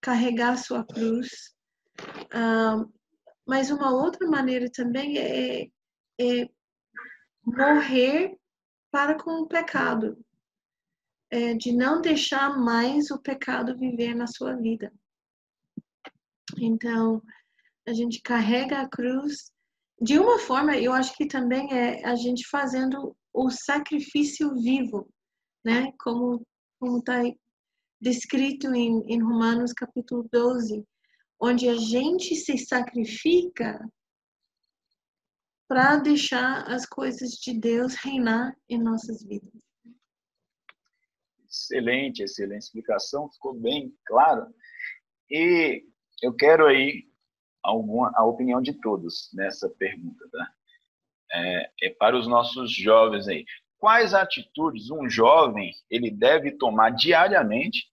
carregar 0.00 0.56
sua 0.56 0.84
cruz. 0.84 1.54
Ah, 2.32 2.84
mas 3.50 3.68
uma 3.68 3.90
outra 3.92 4.28
maneira 4.28 4.70
também 4.70 5.18
é, 5.18 5.68
é 6.20 6.48
morrer 7.44 8.38
para 8.92 9.20
com 9.20 9.42
o 9.42 9.48
pecado, 9.48 10.16
é, 11.28 11.54
de 11.54 11.72
não 11.72 12.00
deixar 12.00 12.56
mais 12.56 13.10
o 13.10 13.20
pecado 13.20 13.76
viver 13.76 14.14
na 14.14 14.28
sua 14.28 14.54
vida. 14.54 14.92
Então, 16.58 17.20
a 17.88 17.92
gente 17.92 18.22
carrega 18.22 18.82
a 18.82 18.88
cruz 18.88 19.50
de 20.00 20.16
uma 20.16 20.38
forma, 20.38 20.76
eu 20.76 20.92
acho 20.92 21.12
que 21.16 21.26
também 21.26 21.72
é 21.72 22.06
a 22.06 22.14
gente 22.14 22.46
fazendo 22.46 23.16
o 23.34 23.50
sacrifício 23.50 24.54
vivo, 24.54 25.12
né? 25.64 25.92
Como 25.98 26.40
como 26.78 26.98
está 26.98 27.20
descrito 28.00 28.72
em, 28.74 29.02
em 29.06 29.20
Romanos 29.20 29.72
capítulo 29.72 30.26
12, 30.32 30.86
onde 31.40 31.68
a 31.68 31.74
gente 31.74 32.34
se 32.36 32.58
sacrifica 32.58 33.80
para 35.66 35.96
deixar 35.96 36.64
as 36.68 36.84
coisas 36.84 37.30
de 37.30 37.58
Deus 37.58 37.94
reinar 37.94 38.54
em 38.68 38.78
nossas 38.78 39.22
vidas. 39.22 39.50
Excelente, 41.48 42.22
excelente 42.22 42.62
explicação, 42.62 43.30
ficou 43.30 43.54
bem 43.54 43.94
claro. 44.06 44.46
E 45.30 45.84
eu 46.22 46.34
quero 46.34 46.66
aí 46.66 47.08
alguma, 47.62 48.12
a 48.14 48.24
opinião 48.24 48.60
de 48.60 48.72
todos 48.80 49.30
nessa 49.32 49.68
pergunta, 49.68 50.28
tá? 50.30 50.52
É, 51.32 51.70
é 51.84 51.90
para 51.90 52.18
os 52.18 52.26
nossos 52.26 52.72
jovens 52.72 53.28
aí. 53.28 53.44
Quais 53.78 54.12
atitudes 54.12 54.90
um 54.90 55.08
jovem 55.08 55.72
ele 55.88 56.10
deve 56.10 56.52
tomar 56.52 56.90
diariamente 56.90 57.89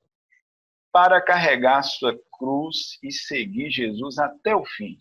para 0.91 1.21
carregar 1.21 1.83
sua 1.83 2.17
cruz 2.31 2.97
e 3.03 3.11
seguir 3.11 3.69
Jesus 3.69 4.17
até 4.17 4.55
o 4.55 4.65
fim? 4.65 4.97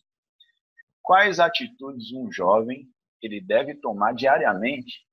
Quais 1.03 1.39
atitudes 1.39 2.13
um 2.13 2.31
jovem 2.31 2.89
ele 3.23 3.41
deve 3.41 3.75
tomar 3.75 4.13
diariamente 4.13 5.07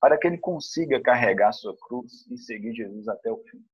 para 0.00 0.18
que 0.18 0.26
ele 0.26 0.38
consiga 0.38 1.00
carregar 1.00 1.52
sua 1.52 1.76
cruz 1.76 2.26
e 2.30 2.36
seguir 2.36 2.74
Jesus 2.74 3.08
até 3.08 3.30
o 3.30 3.42
fim? 3.44 3.64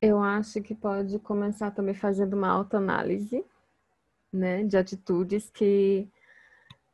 Eu 0.00 0.18
acho 0.22 0.62
que 0.62 0.74
pode 0.74 1.18
começar 1.18 1.70
também 1.70 1.94
fazendo 1.94 2.34
uma 2.34 2.48
autoanálise 2.48 3.44
né, 4.32 4.64
de 4.64 4.76
atitudes 4.76 5.50
que 5.50 6.08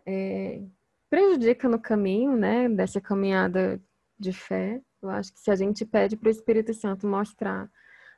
é, 0.05 0.63
prejudicam 1.09 1.71
no 1.71 1.81
caminho, 1.81 2.37
né, 2.37 2.69
dessa 2.69 3.01
caminhada 3.01 3.81
de 4.19 4.33
fé. 4.33 4.81
Eu 5.01 5.11
acho 5.11 5.33
que 5.33 5.41
se 5.41 5.51
a 5.51 5.57
gente 5.57 5.85
pede 5.85 6.17
para 6.17 6.29
o 6.29 6.31
Espírito 6.31 6.75
Santo 6.75 7.07
mostrar 7.07 7.71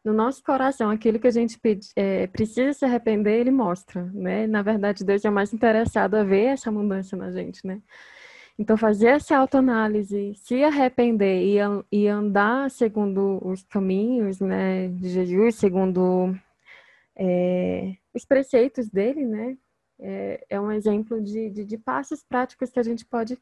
no 0.08 0.14
nosso 0.14 0.42
coração 0.42 0.88
aquilo 0.90 1.18
que 1.20 1.26
a 1.26 1.30
gente 1.30 1.58
pede, 1.58 1.88
é, 1.94 2.26
precisa 2.26 2.72
se 2.72 2.84
arrepender, 2.86 3.40
ele 3.40 3.50
mostra, 3.50 4.04
né? 4.14 4.46
Na 4.46 4.62
verdade, 4.62 5.04
Deus 5.04 5.22
é 5.22 5.28
mais 5.28 5.52
interessado 5.52 6.14
a 6.14 6.24
ver 6.24 6.46
essa 6.46 6.72
mudança 6.72 7.14
na 7.14 7.30
gente, 7.30 7.66
né? 7.66 7.82
Então, 8.58 8.76
fazer 8.76 9.08
essa 9.08 9.36
autoanálise, 9.36 10.34
se 10.36 10.64
arrepender 10.64 11.42
e, 11.42 11.58
e 11.92 12.08
andar 12.08 12.70
segundo 12.70 13.38
os 13.46 13.62
caminhos, 13.64 14.40
né, 14.40 14.88
de 14.88 15.10
Jesus, 15.10 15.56
segundo 15.56 16.34
é, 17.14 17.94
os 18.14 18.24
preceitos 18.24 18.88
dele, 18.88 19.26
né? 19.26 19.58
É, 20.00 20.46
é 20.50 20.60
um 20.60 20.72
exemplo 20.72 21.22
de, 21.22 21.50
de, 21.50 21.64
de, 21.66 21.76
passos 21.76 22.24
práticos 22.24 22.70
que 22.70 22.80
a 22.80 22.82
gente 22.82 23.04
pode 23.04 23.38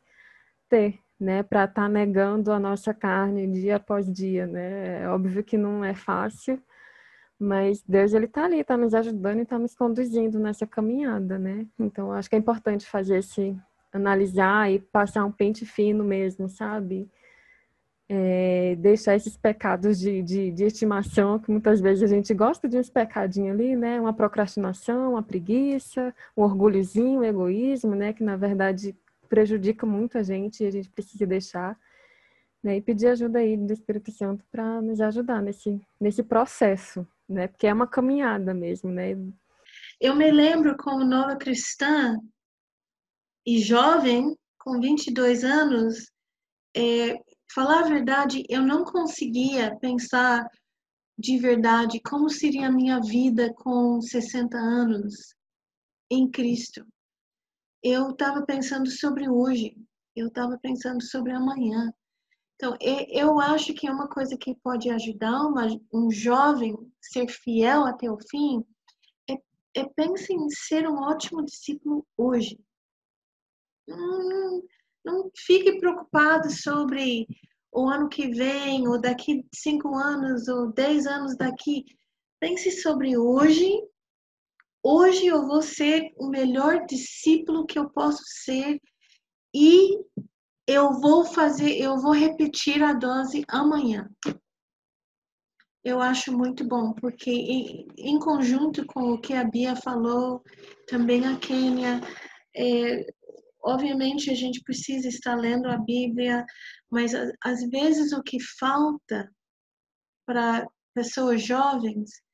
ter, 0.68 0.98
né? 1.18 1.42
Para 1.42 1.64
estar 1.64 1.82
tá 1.82 1.88
negando 1.88 2.52
a 2.52 2.58
nossa 2.58 2.92
carne 2.94 3.46
dia 3.46 3.76
após 3.76 4.10
dia, 4.10 4.46
né? 4.46 5.02
É 5.02 5.08
óbvio 5.08 5.42
que 5.44 5.56
não 5.56 5.84
é 5.84 5.94
fácil, 5.94 6.62
mas 7.38 7.82
Deus 7.86 8.12
ele 8.14 8.26
está 8.26 8.44
ali, 8.44 8.60
está 8.60 8.76
nos 8.76 8.94
ajudando 8.94 9.38
e 9.38 9.42
está 9.42 9.58
nos 9.58 9.74
conduzindo 9.74 10.38
nessa 10.38 10.66
caminhada, 10.66 11.38
né? 11.38 11.66
Então 11.78 12.12
acho 12.12 12.28
que 12.28 12.36
é 12.36 12.38
importante 12.38 12.86
fazer 12.86 13.18
esse 13.18 13.56
analisar 13.92 14.70
e 14.70 14.78
passar 14.78 15.24
um 15.24 15.32
pente 15.32 15.64
fino 15.64 16.04
mesmo, 16.04 16.48
sabe? 16.48 17.08
é, 18.08 18.76
deixar 18.76 19.16
esses 19.16 19.36
pecados 19.36 19.98
de, 19.98 20.22
de, 20.22 20.50
de, 20.52 20.64
estimação, 20.64 21.38
que 21.38 21.50
muitas 21.50 21.80
vezes 21.80 22.04
a 22.04 22.06
gente 22.06 22.32
gosta 22.32 22.68
de 22.68 22.78
uns 22.78 22.88
pecadinhos 22.88 23.54
ali, 23.54 23.74
né? 23.74 24.00
Uma 24.00 24.12
procrastinação, 24.12 25.12
uma 25.12 25.22
preguiça, 25.22 26.14
um 26.36 26.42
orgulhozinho, 26.42 27.20
um 27.20 27.24
egoísmo, 27.24 27.94
né? 27.94 28.12
Que 28.12 28.22
na 28.22 28.36
verdade 28.36 28.94
prejudica 29.26 29.84
muito 29.84 30.16
a 30.16 30.22
gente 30.22 30.62
e 30.62 30.66
a 30.66 30.70
gente 30.70 30.90
precisa 30.90 31.26
deixar. 31.26 31.78
Né? 32.62 32.78
E 32.78 32.80
pedir 32.80 33.08
ajuda 33.08 33.38
aí 33.38 33.56
do 33.56 33.72
Espírito 33.72 34.10
Santo 34.10 34.44
para 34.50 34.80
nos 34.80 35.00
ajudar 35.00 35.42
nesse, 35.42 35.80
nesse 36.00 36.22
processo, 36.22 37.06
né? 37.28 37.46
Porque 37.46 37.66
é 37.66 37.72
uma 37.72 37.86
caminhada 37.86 38.52
mesmo, 38.54 38.90
né? 38.90 39.16
Eu 40.00 40.16
me 40.16 40.30
lembro 40.30 40.76
como 40.76 41.04
nova 41.04 41.36
cristã 41.36 42.18
e 43.46 43.58
jovem, 43.60 44.36
com 44.58 44.80
22 44.80 45.44
anos, 45.44 46.10
é, 46.76 47.14
falar 47.54 47.84
a 47.84 47.88
verdade, 47.88 48.44
eu 48.48 48.62
não 48.62 48.84
conseguia 48.84 49.76
pensar 49.80 50.44
de 51.18 51.38
verdade 51.38 52.00
como 52.00 52.28
seria 52.28 52.66
a 52.66 52.72
minha 52.72 53.00
vida 53.00 53.52
com 53.54 54.00
60 54.00 54.56
anos 54.58 55.34
em 56.10 56.30
Cristo. 56.30 56.86
Eu 57.82 58.10
estava 58.10 58.44
pensando 58.44 58.90
sobre 58.90 59.28
hoje, 59.28 59.76
eu 60.14 60.28
estava 60.28 60.58
pensando 60.58 61.02
sobre 61.02 61.32
amanhã. 61.32 61.92
Então, 62.56 62.76
eu 62.80 63.38
acho 63.38 63.74
que 63.74 63.86
é 63.86 63.92
uma 63.92 64.08
coisa 64.08 64.36
que 64.36 64.54
pode 64.56 64.88
ajudar 64.90 65.42
uma, 65.42 65.66
um 65.92 66.10
jovem 66.10 66.74
ser 67.02 67.28
fiel 67.28 67.84
até 67.84 68.10
o 68.10 68.18
fim 68.30 68.64
é, 69.28 69.34
é 69.74 69.84
pense 69.84 70.32
em 70.32 70.48
ser 70.48 70.88
um 70.88 70.96
ótimo 70.96 71.44
discípulo 71.44 72.06
hoje. 72.16 72.58
Não, 73.86 74.62
não 75.04 75.30
fique 75.36 75.78
preocupado 75.78 76.50
sobre 76.50 77.26
o 77.70 77.88
ano 77.88 78.08
que 78.08 78.28
vem, 78.28 78.88
ou 78.88 78.98
daqui 78.98 79.46
cinco 79.54 79.94
anos, 79.94 80.48
ou 80.48 80.72
dez 80.72 81.06
anos 81.06 81.36
daqui. 81.36 81.84
Pense 82.40 82.70
sobre 82.82 83.18
hoje. 83.18 83.70
Hoje 84.88 85.26
eu 85.26 85.44
vou 85.44 85.62
ser 85.62 86.12
o 86.16 86.28
melhor 86.28 86.86
discípulo 86.86 87.66
que 87.66 87.76
eu 87.76 87.90
posso 87.90 88.22
ser 88.24 88.80
e 89.52 89.98
eu 90.64 91.00
vou 91.00 91.24
fazer, 91.24 91.76
eu 91.76 91.98
vou 91.98 92.12
repetir 92.12 92.80
a 92.84 92.92
dose 92.92 93.44
amanhã. 93.48 94.08
Eu 95.82 96.00
acho 96.00 96.30
muito 96.30 96.64
bom, 96.64 96.92
porque 96.92 97.32
em, 97.32 97.88
em 97.98 98.16
conjunto 98.20 98.86
com 98.86 99.10
o 99.10 99.20
que 99.20 99.32
a 99.32 99.42
Bia 99.42 99.74
falou, 99.74 100.40
também 100.86 101.26
a 101.26 101.36
Kênia, 101.36 102.00
é, 102.56 103.06
obviamente 103.64 104.30
a 104.30 104.34
gente 104.34 104.62
precisa 104.62 105.08
estar 105.08 105.34
lendo 105.34 105.66
a 105.66 105.78
Bíblia, 105.78 106.46
mas 106.88 107.12
às 107.42 107.68
vezes 107.70 108.12
o 108.12 108.22
que 108.22 108.38
falta 108.40 109.28
para 110.24 110.64
pessoas 110.94 111.42
jovens 111.42 112.24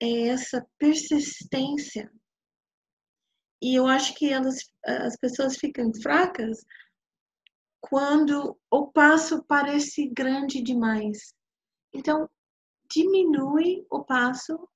é 0.00 0.28
essa 0.28 0.66
persistência. 0.78 2.10
E 3.62 3.74
eu 3.74 3.86
acho 3.86 4.14
que 4.14 4.32
elas, 4.32 4.56
as 4.84 5.16
pessoas 5.18 5.56
ficam 5.56 5.92
fracas 6.02 6.64
quando 7.80 8.58
o 8.70 8.86
passo 8.88 9.44
parece 9.44 10.08
grande 10.08 10.62
demais. 10.62 11.34
Então, 11.92 12.28
diminui 12.90 13.86
o 13.90 14.02
passo 14.04 14.68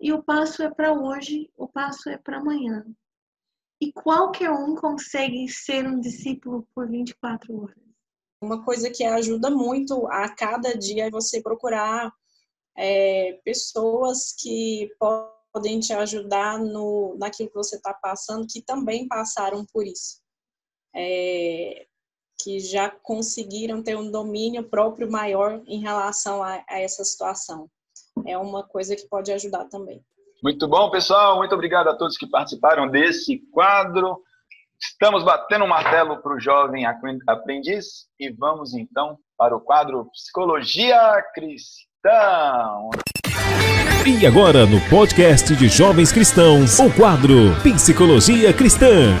e 0.00 0.12
o 0.12 0.22
passo 0.22 0.62
é 0.62 0.70
para 0.70 0.92
hoje, 0.92 1.50
o 1.56 1.66
passo 1.66 2.10
é 2.10 2.18
para 2.18 2.38
amanhã. 2.38 2.84
E 3.80 3.92
qualquer 3.92 4.50
um 4.50 4.74
consegue 4.74 5.48
ser 5.48 5.86
um 5.86 6.00
discípulo 6.00 6.66
por 6.74 6.88
24 6.88 7.62
horas. 7.62 7.86
Uma 8.40 8.64
coisa 8.64 8.90
que 8.90 9.04
ajuda 9.04 9.50
muito 9.50 10.06
a 10.08 10.28
cada 10.34 10.76
dia 10.76 11.06
é 11.06 11.10
você 11.10 11.42
procurar 11.42 12.12
é, 12.76 13.38
pessoas 13.44 14.34
que 14.38 14.90
podem 14.98 15.80
te 15.80 15.92
ajudar 15.92 16.58
no, 16.58 17.16
naquilo 17.18 17.48
que 17.48 17.54
você 17.54 17.76
está 17.76 17.94
passando, 17.94 18.46
que 18.48 18.60
também 18.60 19.08
passaram 19.08 19.64
por 19.72 19.86
isso. 19.86 20.20
É, 20.94 21.86
que 22.42 22.60
já 22.60 22.90
conseguiram 22.90 23.82
ter 23.82 23.96
um 23.96 24.10
domínio 24.10 24.62
próprio 24.62 25.10
maior 25.10 25.62
em 25.66 25.80
relação 25.80 26.42
a, 26.42 26.62
a 26.68 26.80
essa 26.80 27.02
situação. 27.02 27.68
É 28.26 28.36
uma 28.36 28.62
coisa 28.62 28.94
que 28.94 29.08
pode 29.08 29.32
ajudar 29.32 29.64
também. 29.66 30.02
Muito 30.42 30.68
bom, 30.68 30.90
pessoal. 30.90 31.38
Muito 31.38 31.54
obrigado 31.54 31.88
a 31.88 31.96
todos 31.96 32.16
que 32.16 32.28
participaram 32.28 32.88
desse 32.88 33.38
quadro. 33.50 34.22
Estamos 34.80 35.24
batendo 35.24 35.64
um 35.64 35.68
martelo 35.68 36.20
para 36.22 36.34
o 36.36 36.40
jovem 36.40 36.84
aprendiz 37.26 38.06
e 38.20 38.30
vamos 38.30 38.74
então 38.74 39.18
para 39.36 39.56
o 39.56 39.60
quadro 39.60 40.10
Psicologia 40.12 41.22
Cristã. 42.06 42.90
E 44.06 44.24
agora 44.24 44.64
no 44.64 44.78
podcast 44.88 45.56
de 45.56 45.68
Jovens 45.68 46.12
Cristãos, 46.12 46.78
o 46.78 46.94
quadro 46.94 47.50
Psicologia 47.64 48.54
Cristã. 48.54 49.18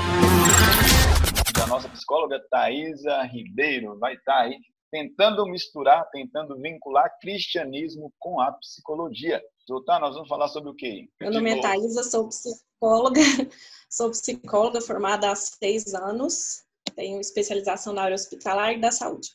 A 1.60 1.66
nossa 1.66 1.88
psicóloga 1.88 2.40
Thaisa 2.48 3.22
Ribeiro 3.22 3.98
vai 3.98 4.14
estar 4.14 4.38
aí 4.42 4.56
tentando 4.92 5.44
misturar, 5.46 6.08
tentando 6.12 6.56
vincular 6.60 7.10
cristianismo 7.20 8.12
com 8.20 8.40
a 8.40 8.52
psicologia. 8.52 9.42
Doutor, 9.66 9.98
nós 9.98 10.14
vamos 10.14 10.28
falar 10.28 10.46
sobre 10.46 10.70
o 10.70 10.74
quê? 10.74 11.08
Meu 11.20 11.32
nome 11.32 11.58
é 11.58 11.60
Thaisa, 11.60 12.04
sou 12.04 12.28
psicóloga, 12.28 13.20
sou 13.90 14.10
psicóloga 14.10 14.80
formada 14.80 15.32
há 15.32 15.34
seis 15.34 15.92
anos, 15.92 16.62
tenho 16.96 17.20
especialização 17.20 17.92
na 17.92 18.02
área 18.02 18.14
hospitalar 18.14 18.72
e 18.72 18.80
da 18.80 18.90
saúde. 18.90 19.28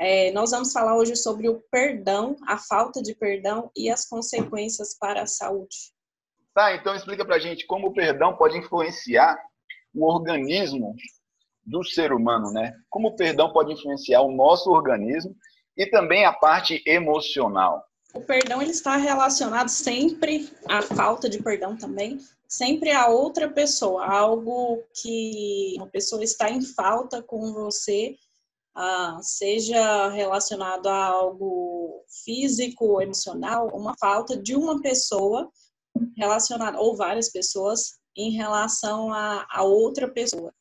É, 0.00 0.32
nós 0.32 0.50
vamos 0.50 0.72
falar 0.72 0.96
hoje 0.96 1.14
sobre 1.14 1.48
o 1.48 1.62
perdão, 1.70 2.34
a 2.48 2.58
falta 2.58 3.02
de 3.02 3.14
perdão 3.14 3.70
e 3.76 3.90
as 3.90 4.08
consequências 4.08 4.96
para 4.98 5.22
a 5.22 5.26
saúde. 5.26 5.92
Tá, 6.54 6.74
então 6.74 6.94
explica 6.96 7.24
pra 7.24 7.38
gente 7.38 7.66
como 7.66 7.88
o 7.88 7.92
perdão 7.92 8.36
pode 8.36 8.56
influenciar 8.56 9.38
o 9.94 10.06
organismo 10.06 10.94
do 11.64 11.84
ser 11.84 12.12
humano, 12.12 12.50
né? 12.52 12.72
Como 12.88 13.08
o 13.08 13.16
perdão 13.16 13.52
pode 13.52 13.72
influenciar 13.72 14.22
o 14.22 14.32
nosso 14.32 14.70
organismo 14.70 15.36
e 15.76 15.86
também 15.86 16.24
a 16.24 16.32
parte 16.32 16.82
emocional. 16.86 17.84
O 18.14 18.20
perdão 18.20 18.62
ele 18.62 18.70
está 18.70 18.96
relacionado 18.96 19.68
sempre 19.68 20.48
à 20.68 20.80
falta 20.80 21.28
de 21.28 21.42
perdão 21.42 21.76
também, 21.76 22.18
sempre 22.56 22.92
a 22.92 23.08
outra 23.08 23.50
pessoa, 23.52 24.06
algo 24.06 24.82
que 25.02 25.74
uma 25.76 25.88
pessoa 25.88 26.22
está 26.22 26.48
em 26.48 26.62
falta 26.62 27.22
com 27.22 27.52
você, 27.52 28.16
ah, 28.74 29.18
seja 29.22 30.08
relacionado 30.10 30.86
a 30.86 31.04
algo 31.06 32.04
físico, 32.24 33.00
emocional, 33.00 33.68
uma 33.74 33.96
falta 33.98 34.36
de 34.36 34.54
uma 34.54 34.80
pessoa 34.80 35.50
relacionada 36.16 36.78
ou 36.80 36.96
várias 36.96 37.30
pessoas 37.30 37.98
em 38.16 38.30
relação 38.30 39.12
a, 39.12 39.46
a 39.50 39.64
outra 39.64 40.08
pessoa. 40.08 40.52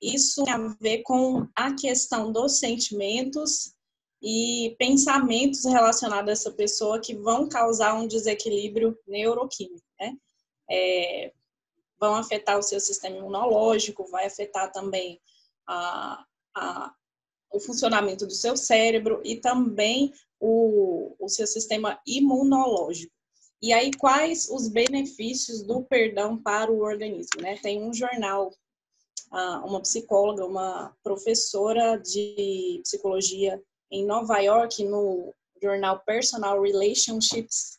Isso 0.00 0.44
tem 0.44 0.52
a 0.52 0.76
ver 0.80 1.02
com 1.02 1.48
a 1.56 1.74
questão 1.74 2.30
dos 2.30 2.58
sentimentos 2.58 3.74
e 4.22 4.76
pensamentos 4.78 5.64
relacionados 5.64 6.28
a 6.28 6.32
essa 6.32 6.52
pessoa 6.52 7.00
que 7.00 7.14
vão 7.14 7.48
causar 7.48 7.94
um 7.94 8.06
desequilíbrio 8.06 8.96
neuroquímico, 9.06 9.82
né? 9.98 10.16
É, 10.72 11.32
vão 12.00 12.14
afetar 12.14 12.58
o 12.58 12.62
seu 12.62 12.80
sistema 12.80 13.16
imunológico, 13.16 14.10
vai 14.10 14.26
afetar 14.26 14.72
também 14.72 15.20
a, 15.66 16.24
a, 16.56 16.94
o 17.52 17.60
funcionamento 17.60 18.26
do 18.26 18.32
seu 18.32 18.56
cérebro 18.56 19.20
e 19.24 19.36
também 19.36 20.12
o, 20.40 21.14
o 21.20 21.28
seu 21.28 21.46
sistema 21.46 22.00
imunológico. 22.06 23.12
E 23.60 23.72
aí, 23.72 23.92
quais 23.92 24.48
os 24.50 24.66
benefícios 24.68 25.62
do 25.62 25.84
perdão 25.84 26.36
para 26.36 26.72
o 26.72 26.80
organismo? 26.80 27.40
Né? 27.40 27.56
Tem 27.62 27.80
um 27.80 27.94
jornal 27.94 28.50
uma 29.64 29.80
psicóloga, 29.80 30.44
uma 30.44 30.94
professora 31.02 31.96
de 31.96 32.80
psicologia 32.82 33.60
em 33.90 34.04
Nova 34.04 34.38
York, 34.38 34.84
no 34.84 35.34
jornal 35.62 36.00
Personal 36.00 36.60
Relationships, 36.60 37.78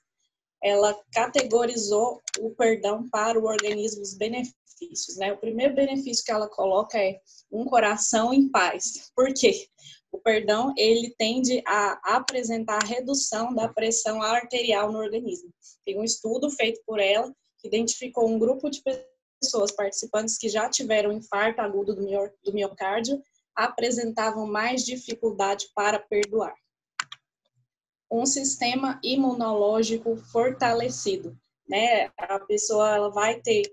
ela 0.63 0.97
categorizou 1.11 2.21
o 2.39 2.51
perdão 2.51 3.07
para 3.09 3.37
o 3.37 3.45
organismo 3.45 4.01
os 4.01 4.13
benefícios. 4.13 5.17
Né? 5.17 5.33
O 5.33 5.37
primeiro 5.37 5.75
benefício 5.75 6.23
que 6.23 6.31
ela 6.31 6.47
coloca 6.47 6.97
é 6.97 7.19
um 7.51 7.65
coração 7.65 8.33
em 8.33 8.49
paz. 8.49 9.11
Por 9.15 9.33
quê? 9.33 9.67
O 10.11 10.19
perdão 10.19 10.73
ele 10.77 11.13
tende 11.17 11.61
a 11.67 12.15
apresentar 12.15 12.79
a 12.81 12.87
redução 12.87 13.53
da 13.53 13.67
pressão 13.67 14.21
arterial 14.21 14.91
no 14.91 14.99
organismo. 14.99 15.51
Tem 15.85 15.99
um 15.99 16.03
estudo 16.03 16.49
feito 16.49 16.81
por 16.85 16.99
ela 16.99 17.33
que 17.59 17.67
identificou 17.67 18.29
um 18.29 18.39
grupo 18.39 18.69
de 18.69 18.81
pessoas 19.41 19.71
participantes 19.71 20.37
que 20.37 20.47
já 20.47 20.69
tiveram 20.69 21.11
infarto 21.11 21.61
agudo 21.61 21.95
do 21.95 22.53
miocárdio 22.53 23.21
apresentavam 23.55 24.47
mais 24.47 24.83
dificuldade 24.83 25.67
para 25.75 25.99
perdoar. 25.99 26.55
Um 28.13 28.25
sistema 28.25 28.99
imunológico 29.03 30.15
fortalecido, 30.15 31.35
né? 31.67 32.11
A 32.17 32.39
pessoa 32.39 32.95
ela 32.95 33.09
vai 33.09 33.41
ter 33.41 33.63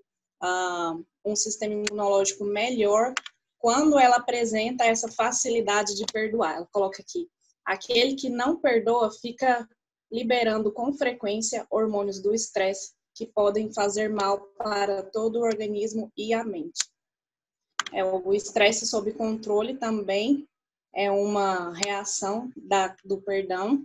uh, 0.42 1.04
um 1.24 1.36
sistema 1.36 1.74
imunológico 1.74 2.44
melhor 2.44 3.12
quando 3.58 3.98
ela 3.98 4.16
apresenta 4.16 4.84
essa 4.84 5.08
facilidade 5.08 5.94
de 5.94 6.06
perdoar. 6.10 6.56
Ela 6.56 6.68
coloca 6.72 7.02
aqui: 7.02 7.28
aquele 7.64 8.14
que 8.14 8.30
não 8.30 8.58
perdoa 8.58 9.10
fica 9.10 9.68
liberando 10.10 10.72
com 10.72 10.92
frequência 10.92 11.66
hormônios 11.70 12.20
do 12.20 12.34
estresse, 12.34 12.92
que 13.14 13.26
podem 13.26 13.72
fazer 13.72 14.08
mal 14.08 14.40
para 14.56 15.02
todo 15.02 15.36
o 15.36 15.44
organismo 15.44 16.10
e 16.16 16.32
a 16.32 16.42
mente. 16.42 16.88
É, 17.92 18.04
o 18.04 18.32
estresse 18.32 18.86
sob 18.86 19.12
controle 19.12 19.76
também 19.76 20.48
é 20.94 21.10
uma 21.10 21.72
reação 21.74 22.50
da, 22.56 22.94
do 23.04 23.20
perdão. 23.20 23.84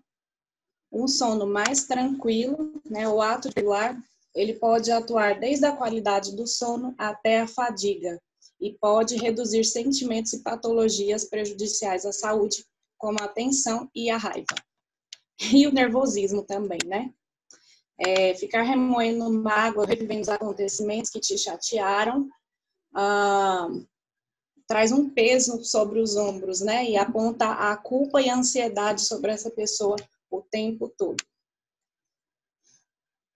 Um 0.96 1.08
sono 1.08 1.46
mais 1.46 1.86
tranquilo, 1.86 2.82
né, 2.86 3.08
o 3.08 3.22
ato 3.22 3.50
de 3.50 3.56
perdoar, 3.56 4.02
ele 4.34 4.54
pode 4.54 4.92
atuar 4.92 5.40
desde 5.40 5.66
a 5.66 5.76
qualidade 5.76 6.36
do 6.36 6.48
sono 6.48 6.94
até 6.98 7.42
a 7.42 7.48
fadiga 7.48 8.22
e 8.60 8.74
pode 8.74 9.16
reduzir 9.16 9.64
sentimentos 9.64 10.34
e 10.34 10.42
patologias 10.42 11.26
prejudiciais 11.26 12.06
à 12.06 12.12
saúde, 12.12 12.66
como 12.98 13.22
a 13.22 13.28
tensão 13.28 13.90
e 13.94 14.10
a 14.10 14.18
raiva. 14.18 14.56
E 15.52 15.68
o 15.68 15.74
nervosismo 15.74 16.44
também, 16.44 16.80
né? 16.86 17.14
é, 17.98 18.34
ficar 18.36 18.64
remoendo 18.64 19.32
mágoa, 19.32 19.86
revivendo 19.86 20.22
os 20.22 20.30
acontecimentos 20.30 21.10
que 21.10 21.20
te 21.20 21.38
chatearam, 21.38 22.28
ah, 22.94 23.68
traz 24.68 24.92
um 24.92 25.10
peso 25.10 25.64
sobre 25.64 26.00
os 26.00 26.16
ombros, 26.16 26.62
né? 26.62 26.86
E 26.90 26.98
aponta 26.98 27.48
a 27.52 27.76
culpa 27.78 28.22
e 28.22 28.30
a 28.30 28.36
ansiedade 28.36 29.02
sobre 29.02 29.32
essa 29.32 29.50
pessoa 29.50 29.96
o 30.38 30.42
tempo 30.44 30.90
todo. 30.90 31.24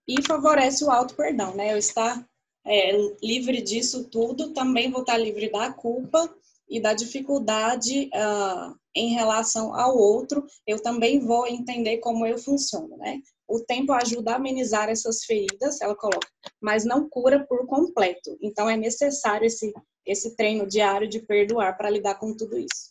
E 0.07 0.21
favorece 0.23 0.83
o 0.83 0.89
auto 0.89 1.15
perdão, 1.15 1.55
né? 1.55 1.73
Eu 1.73 1.77
estar 1.77 2.27
é, 2.65 2.91
livre 3.21 3.61
disso 3.61 4.09
tudo, 4.09 4.53
também 4.53 4.89
vou 4.89 5.01
estar 5.01 5.17
livre 5.17 5.51
da 5.51 5.71
culpa 5.71 6.33
e 6.69 6.79
da 6.79 6.93
dificuldade 6.93 8.09
uh, 8.13 8.75
em 8.95 9.13
relação 9.13 9.73
ao 9.73 9.97
outro, 9.97 10.45
eu 10.67 10.81
também 10.81 11.19
vou 11.19 11.47
entender 11.47 11.97
como 11.97 12.25
eu 12.25 12.37
funciono, 12.37 12.95
né? 12.97 13.21
O 13.47 13.59
tempo 13.59 13.91
ajuda 13.93 14.33
a 14.33 14.35
amenizar 14.35 14.89
essas 14.89 15.23
feridas, 15.23 15.81
ela 15.81 15.95
coloca, 15.95 16.27
mas 16.61 16.85
não 16.85 17.09
cura 17.09 17.45
por 17.47 17.65
completo. 17.65 18.37
Então 18.41 18.69
é 18.69 18.77
necessário 18.77 19.47
esse, 19.47 19.73
esse 20.05 20.35
treino 20.35 20.67
diário 20.67 21.07
de 21.07 21.19
perdoar 21.19 21.75
para 21.75 21.89
lidar 21.89 22.15
com 22.15 22.35
tudo 22.35 22.59
isso. 22.59 22.88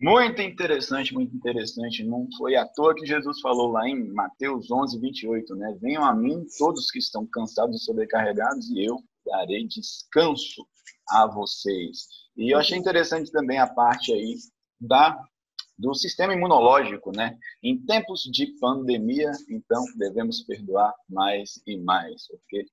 Muito 0.00 0.40
interessante, 0.40 1.12
muito 1.12 1.34
interessante. 1.34 2.04
Não 2.04 2.28
foi 2.36 2.54
à 2.54 2.64
toa 2.66 2.94
que 2.94 3.04
Jesus 3.04 3.40
falou 3.40 3.72
lá 3.72 3.88
em 3.88 4.12
Mateus 4.12 4.70
11, 4.70 5.00
28, 5.00 5.56
né? 5.56 5.76
Venham 5.80 6.04
a 6.04 6.14
mim 6.14 6.46
todos 6.56 6.90
que 6.90 7.00
estão 7.00 7.26
cansados 7.26 7.82
e 7.82 7.84
sobrecarregados 7.84 8.70
e 8.70 8.84
eu 8.84 8.96
darei 9.26 9.66
descanso. 9.66 10.66
a 11.10 11.26
vocês. 11.26 12.06
E 12.36 12.52
eu 12.52 12.58
achei 12.58 12.76
interessante 12.76 13.30
também 13.32 13.58
a 13.58 13.66
parte 13.66 14.12
aí 14.12 14.36
da 14.80 15.20
do 15.78 15.94
sistema 15.94 16.34
imunológico, 16.34 17.12
né? 17.12 17.38
Em 17.62 17.78
tempos 17.78 18.22
de 18.22 18.46
pandemia, 18.58 19.30
então 19.48 19.84
devemos 19.96 20.42
perdoar 20.42 20.92
mais 21.08 21.62
e 21.64 21.76
mais, 21.76 22.26
porque 22.26 22.66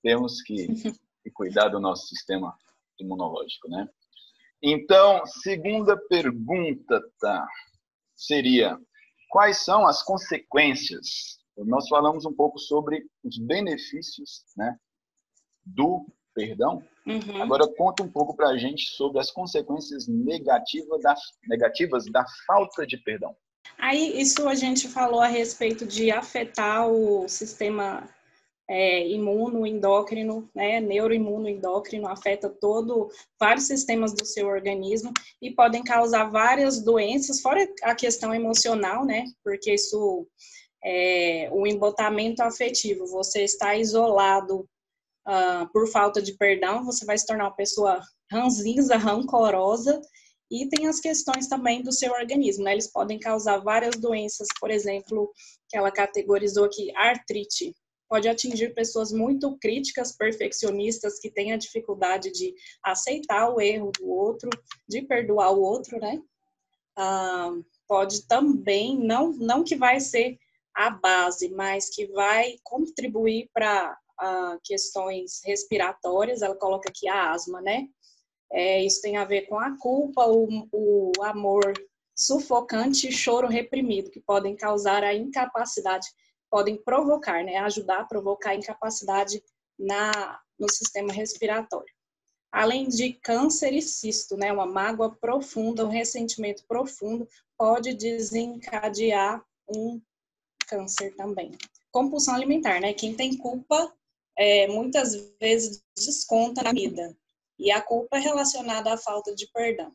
temos 0.00 0.40
que, 0.42 0.54
que 1.24 1.30
cuidar 1.32 1.68
do 1.68 1.80
nosso 1.80 2.06
sistema 2.06 2.56
imunológico, 3.00 3.68
né? 3.68 3.88
Então, 4.62 5.26
segunda 5.26 5.96
pergunta 6.08 7.02
tá, 7.18 7.46
seria: 8.14 8.78
quais 9.28 9.64
são 9.64 9.86
as 9.86 10.02
consequências? 10.02 11.38
Nós 11.56 11.88
falamos 11.88 12.24
um 12.24 12.32
pouco 12.32 12.58
sobre 12.58 13.04
os 13.24 13.38
benefícios, 13.38 14.44
né, 14.56 14.76
do 15.64 16.06
perdão. 16.34 16.82
Uhum. 17.06 17.42
Agora 17.42 17.66
conta 17.76 18.02
um 18.02 18.10
pouco 18.10 18.34
para 18.34 18.48
a 18.50 18.56
gente 18.56 18.88
sobre 18.90 19.20
as 19.20 19.30
consequências 19.30 20.06
negativas 20.06 21.02
da, 21.02 21.14
negativas 21.48 22.04
da 22.06 22.24
falta 22.46 22.86
de 22.86 22.96
perdão. 22.96 23.36
Aí 23.78 24.20
isso 24.20 24.48
a 24.48 24.54
gente 24.54 24.88
falou 24.88 25.20
a 25.20 25.26
respeito 25.26 25.84
de 25.84 26.10
afetar 26.10 26.88
o 26.88 27.28
sistema 27.28 28.08
é, 28.68 29.06
imunoendócrino, 29.08 30.48
né, 30.54 30.80
neuroimunoendócrino, 30.80 32.08
afeta 32.08 32.48
todo, 32.48 33.10
vários 33.38 33.66
sistemas 33.66 34.12
do 34.12 34.24
seu 34.24 34.46
organismo 34.46 35.12
e 35.40 35.50
podem 35.50 35.82
causar 35.82 36.30
várias 36.30 36.82
doenças, 36.82 37.40
fora 37.40 37.68
a 37.82 37.94
questão 37.94 38.34
emocional, 38.34 39.04
né, 39.04 39.24
porque 39.44 39.74
isso 39.74 40.26
é 40.84 41.48
o 41.52 41.66
embotamento 41.66 42.42
afetivo, 42.42 43.06
você 43.06 43.44
está 43.44 43.76
isolado 43.76 44.68
uh, 45.28 45.70
por 45.72 45.88
falta 45.88 46.20
de 46.20 46.36
perdão, 46.36 46.84
você 46.84 47.04
vai 47.04 47.16
se 47.18 47.26
tornar 47.26 47.44
uma 47.44 47.56
pessoa 47.56 48.00
ranzinza, 48.30 48.96
rancorosa, 48.96 50.00
e 50.50 50.68
tem 50.68 50.86
as 50.86 51.00
questões 51.00 51.48
também 51.48 51.82
do 51.82 51.90
seu 51.90 52.12
organismo, 52.12 52.64
né? 52.64 52.72
Eles 52.72 52.92
podem 52.92 53.18
causar 53.18 53.58
várias 53.58 53.96
doenças, 53.96 54.46
por 54.60 54.70
exemplo, 54.70 55.32
que 55.66 55.78
ela 55.78 55.90
categorizou 55.90 56.66
aqui, 56.66 56.94
artrite. 56.94 57.74
Pode 58.12 58.28
atingir 58.28 58.74
pessoas 58.74 59.10
muito 59.10 59.56
críticas, 59.56 60.12
perfeccionistas, 60.12 61.18
que 61.18 61.30
têm 61.30 61.50
a 61.50 61.56
dificuldade 61.56 62.30
de 62.30 62.54
aceitar 62.82 63.48
o 63.48 63.58
erro 63.58 63.90
do 63.98 64.06
outro, 64.06 64.50
de 64.86 65.00
perdoar 65.00 65.50
o 65.50 65.62
outro, 65.62 65.98
né? 65.98 66.20
Uh, 66.98 67.64
pode 67.88 68.28
também, 68.28 68.98
não, 68.98 69.32
não 69.32 69.64
que 69.64 69.74
vai 69.74 69.98
ser 69.98 70.38
a 70.74 70.90
base, 70.90 71.48
mas 71.54 71.88
que 71.88 72.06
vai 72.08 72.56
contribuir 72.62 73.48
para 73.50 73.96
uh, 74.20 74.60
questões 74.62 75.40
respiratórias, 75.46 76.42
ela 76.42 76.54
coloca 76.54 76.90
aqui 76.90 77.08
a 77.08 77.32
asma, 77.32 77.62
né? 77.62 77.88
É, 78.52 78.84
isso 78.84 79.00
tem 79.00 79.16
a 79.16 79.24
ver 79.24 79.46
com 79.46 79.58
a 79.58 79.78
culpa, 79.78 80.26
o, 80.26 80.68
o 80.70 81.12
amor 81.22 81.72
sufocante 82.14 83.08
e 83.08 83.12
choro 83.12 83.48
reprimido, 83.48 84.10
que 84.10 84.20
podem 84.20 84.54
causar 84.54 85.02
a 85.02 85.14
incapacidade, 85.14 86.08
podem 86.52 86.76
provocar, 86.76 87.42
né? 87.42 87.56
Ajudar 87.56 88.00
a 88.00 88.04
provocar 88.04 88.54
incapacidade 88.54 89.42
na, 89.78 90.38
no 90.58 90.70
sistema 90.70 91.10
respiratório. 91.10 91.92
Além 92.52 92.86
de 92.86 93.14
câncer 93.14 93.72
e 93.72 93.80
cisto, 93.80 94.36
né? 94.36 94.52
Uma 94.52 94.66
mágoa 94.66 95.10
profunda, 95.10 95.86
um 95.86 95.88
ressentimento 95.88 96.62
profundo 96.68 97.26
pode 97.56 97.94
desencadear 97.94 99.42
um 99.66 99.98
câncer 100.66 101.16
também. 101.16 101.52
Compulsão 101.90 102.34
alimentar, 102.34 102.82
né? 102.82 102.92
Quem 102.92 103.14
tem 103.14 103.34
culpa 103.38 103.90
é, 104.36 104.66
muitas 104.66 105.32
vezes 105.40 105.82
desconta 105.96 106.62
na 106.62 106.72
vida. 106.72 107.16
E 107.58 107.70
a 107.70 107.80
culpa 107.80 108.18
é 108.18 108.20
relacionada 108.20 108.92
à 108.92 108.98
falta 108.98 109.34
de 109.34 109.46
perdão. 109.46 109.90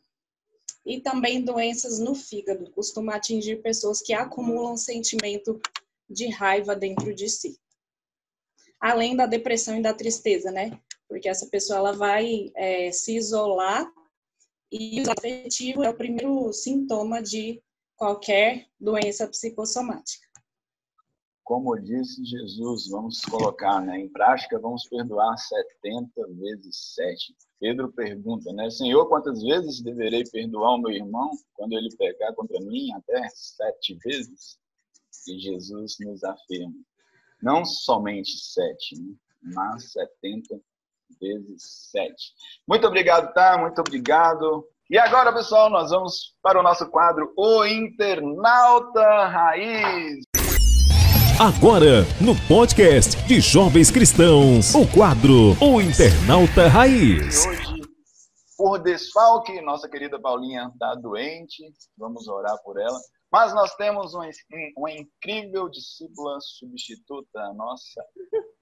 E 0.84 1.00
também 1.00 1.44
doenças 1.44 2.00
no 2.00 2.16
fígado, 2.16 2.68
costuma 2.72 3.14
atingir 3.14 3.62
pessoas 3.62 4.00
que 4.00 4.12
acumulam 4.12 4.76
sentimento 4.76 5.60
de 6.08 6.28
raiva 6.28 6.74
dentro 6.74 7.14
de 7.14 7.28
si. 7.28 7.58
Além 8.80 9.16
da 9.16 9.26
depressão 9.26 9.78
e 9.78 9.82
da 9.82 9.92
tristeza, 9.92 10.50
né? 10.50 10.80
Porque 11.08 11.28
essa 11.28 11.48
pessoa 11.48 11.78
ela 11.78 11.92
vai 11.92 12.50
é, 12.54 12.92
se 12.92 13.16
isolar 13.16 13.90
e 14.70 15.02
o 15.02 15.10
afetivo 15.10 15.82
é 15.82 15.90
o 15.90 15.96
primeiro 15.96 16.52
sintoma 16.52 17.22
de 17.22 17.62
qualquer 17.96 18.66
doença 18.78 19.26
psicossomática 19.26 20.28
como 21.48 21.80
disse 21.80 22.22
Jesus, 22.26 22.90
vamos 22.90 23.22
colocar 23.22 23.80
né, 23.80 24.00
em 24.00 24.08
prática, 24.10 24.58
vamos 24.58 24.86
perdoar 24.86 25.34
70 25.38 26.26
vezes 26.34 26.94
7. 26.94 27.34
Pedro 27.58 27.90
pergunta, 27.90 28.52
né, 28.52 28.68
Senhor, 28.68 29.08
quantas 29.08 29.42
vezes 29.42 29.80
deverei 29.80 30.24
perdoar 30.24 30.74
o 30.74 30.78
meu 30.78 30.90
irmão 30.90 31.30
quando 31.54 31.72
ele 31.72 31.88
pecar 31.96 32.34
contra 32.34 32.60
mim? 32.60 32.92
Até 32.92 33.26
sete 33.30 33.94
vezes? 34.04 34.58
E 35.28 35.38
Jesus 35.38 35.96
nos 36.00 36.24
afirma, 36.24 36.74
não 37.42 37.64
somente 37.64 38.30
sete, 38.38 38.98
né, 38.98 39.14
mas 39.54 39.92
70 39.92 40.58
vezes 41.20 41.90
7. 41.90 42.14
Muito 42.66 42.86
obrigado, 42.86 43.32
tá? 43.34 43.58
Muito 43.58 43.78
obrigado. 43.80 44.64
E 44.90 44.98
agora, 44.98 45.32
pessoal, 45.32 45.68
nós 45.68 45.90
vamos 45.90 46.34
para 46.42 46.58
o 46.58 46.62
nosso 46.62 46.88
quadro 46.90 47.32
O 47.36 47.64
Internauta 47.64 49.26
Raiz. 49.26 50.24
Agora, 51.38 52.02
no 52.20 52.34
podcast 52.48 53.22
de 53.26 53.40
Jovens 53.40 53.90
Cristãos, 53.90 54.74
o 54.74 54.86
quadro 54.90 55.52
O 55.60 55.80
Internauta 55.80 56.68
Raiz. 56.68 57.46
Hoje, 57.46 57.82
por 58.56 58.78
desfalque, 58.78 59.60
nossa 59.60 59.88
querida 59.88 60.18
Paulinha 60.18 60.70
está 60.72 60.94
doente, 60.94 61.62
vamos 61.96 62.26
orar 62.26 62.56
por 62.64 62.80
ela. 62.80 62.98
Mas 63.30 63.54
nós 63.54 63.74
temos 63.74 64.14
uma, 64.14 64.28
uma 64.76 64.90
incrível 64.90 65.68
discípula 65.68 66.38
substituta, 66.40 67.52
nossa 67.54 68.02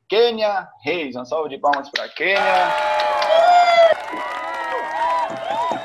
Kênia 0.08 0.68
Reis. 0.82 1.14
Um 1.14 1.24
salve 1.24 1.50
de 1.50 1.58
palmas 1.58 1.88
para 1.90 2.08
Kênia. 2.08 2.40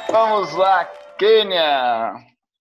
Vamos 0.09 0.53
lá, 0.55 0.85
Kênia. 1.17 2.13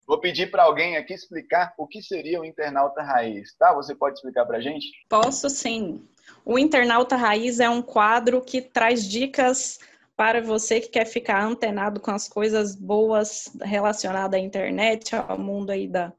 Vou 0.06 0.20
pedir 0.20 0.50
para 0.50 0.64
alguém 0.64 0.96
aqui 0.96 1.14
explicar 1.14 1.72
o 1.78 1.86
que 1.86 2.02
seria 2.02 2.40
o 2.40 2.44
internauta 2.44 3.02
raiz, 3.02 3.54
tá? 3.56 3.72
Você 3.74 3.94
pode 3.94 4.16
explicar 4.16 4.44
para 4.44 4.58
a 4.58 4.60
gente? 4.60 4.86
Posso 5.08 5.48
sim. 5.48 6.06
O 6.44 6.58
internauta 6.58 7.16
raiz 7.16 7.60
é 7.60 7.70
um 7.70 7.80
quadro 7.80 8.42
que 8.42 8.60
traz 8.60 9.08
dicas 9.08 9.78
para 10.20 10.42
você 10.42 10.82
que 10.82 10.90
quer 10.90 11.06
ficar 11.06 11.42
antenado 11.42 11.98
com 11.98 12.10
as 12.10 12.28
coisas 12.28 12.76
boas 12.76 13.50
relacionadas 13.62 14.38
à 14.38 14.42
internet, 14.42 15.16
ao 15.16 15.38
mundo 15.38 15.70
aí 15.70 15.88
da, 15.88 16.12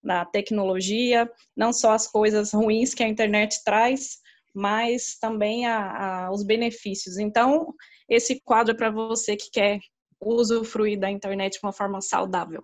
da 0.00 0.24
tecnologia, 0.24 1.28
não 1.56 1.72
só 1.72 1.90
as 1.90 2.06
coisas 2.06 2.52
ruins 2.52 2.94
que 2.94 3.02
a 3.02 3.08
internet 3.08 3.64
traz, 3.64 4.18
mas 4.54 5.18
também 5.18 5.66
a, 5.66 6.26
a, 6.26 6.30
os 6.30 6.44
benefícios. 6.44 7.18
Então, 7.18 7.74
esse 8.08 8.40
quadro 8.42 8.74
é 8.74 8.76
para 8.76 8.92
você 8.92 9.34
que 9.34 9.50
quer 9.50 9.80
usufruir 10.20 10.96
da 10.96 11.10
internet 11.10 11.54
de 11.54 11.60
uma 11.60 11.72
forma 11.72 12.00
saudável. 12.00 12.62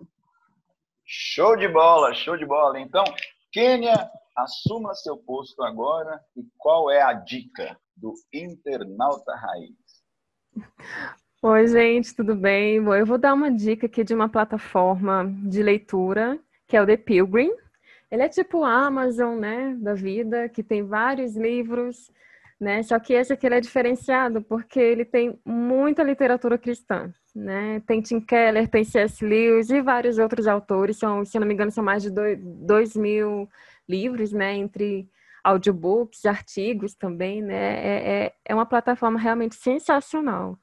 Show 1.03 1.57
de 1.57 1.67
bola, 1.67 2.13
show 2.13 2.37
de 2.37 2.45
bola. 2.45 2.79
Então, 2.79 3.03
Kênia, 3.51 4.09
assuma 4.33 4.95
seu 4.95 5.17
posto 5.17 5.61
agora 5.61 6.21
e 6.37 6.43
qual 6.57 6.89
é 6.89 7.01
a 7.01 7.11
dica 7.11 7.77
do 7.97 8.13
internauta 8.31 9.35
raiz? 9.35 9.84
Oi, 11.41 11.67
gente, 11.67 12.15
tudo 12.15 12.35
bem? 12.35 12.81
Bom, 12.81 12.95
eu 12.95 13.05
vou 13.05 13.17
dar 13.17 13.33
uma 13.33 13.51
dica 13.51 13.85
aqui 13.85 14.03
de 14.03 14.13
uma 14.13 14.29
plataforma 14.29 15.25
de 15.43 15.61
leitura, 15.61 16.39
que 16.67 16.75
é 16.75 16.81
o 16.81 16.85
The 16.85 16.97
Pilgrim. 16.97 17.51
Ele 18.11 18.23
é 18.23 18.29
tipo 18.29 18.59
o 18.59 18.65
Amazon, 18.65 19.39
né, 19.39 19.75
da 19.79 19.93
vida, 19.93 20.49
que 20.49 20.63
tem 20.63 20.83
vários 20.83 21.35
livros, 21.35 22.11
né? 22.59 22.83
Só 22.83 22.99
que 22.99 23.13
esse 23.13 23.33
aqui 23.33 23.45
ele 23.45 23.55
é 23.55 23.61
diferenciado 23.61 24.41
porque 24.41 24.79
ele 24.79 25.05
tem 25.05 25.39
muita 25.45 26.03
literatura 26.03 26.57
cristã 26.57 27.13
né? 27.35 27.81
Tem 27.85 28.01
Tim 28.01 28.21
Keller, 28.21 28.67
tem 28.69 28.83
C.S. 28.85 29.23
Lewis 29.23 29.69
e 29.69 29.81
vários 29.81 30.17
outros 30.17 30.47
autores. 30.47 30.97
São, 30.97 31.25
se 31.25 31.37
não 31.37 31.45
me 31.45 31.53
engano, 31.53 31.69
são 31.69 31.83
mais 31.83 32.01
de 32.01 32.09
dois, 32.09 32.39
dois 32.41 32.95
mil 32.95 33.49
livros, 33.87 34.31
né? 34.31 34.55
Entre 34.55 35.09
audiobooks, 35.45 36.25
artigos 36.25 36.95
também, 36.95 37.41
né? 37.41 37.55
É, 37.55 38.25
é, 38.25 38.33
é 38.45 38.55
uma 38.55 38.65
plataforma 38.65 39.19
realmente 39.19 39.55
sensacional. 39.55 40.57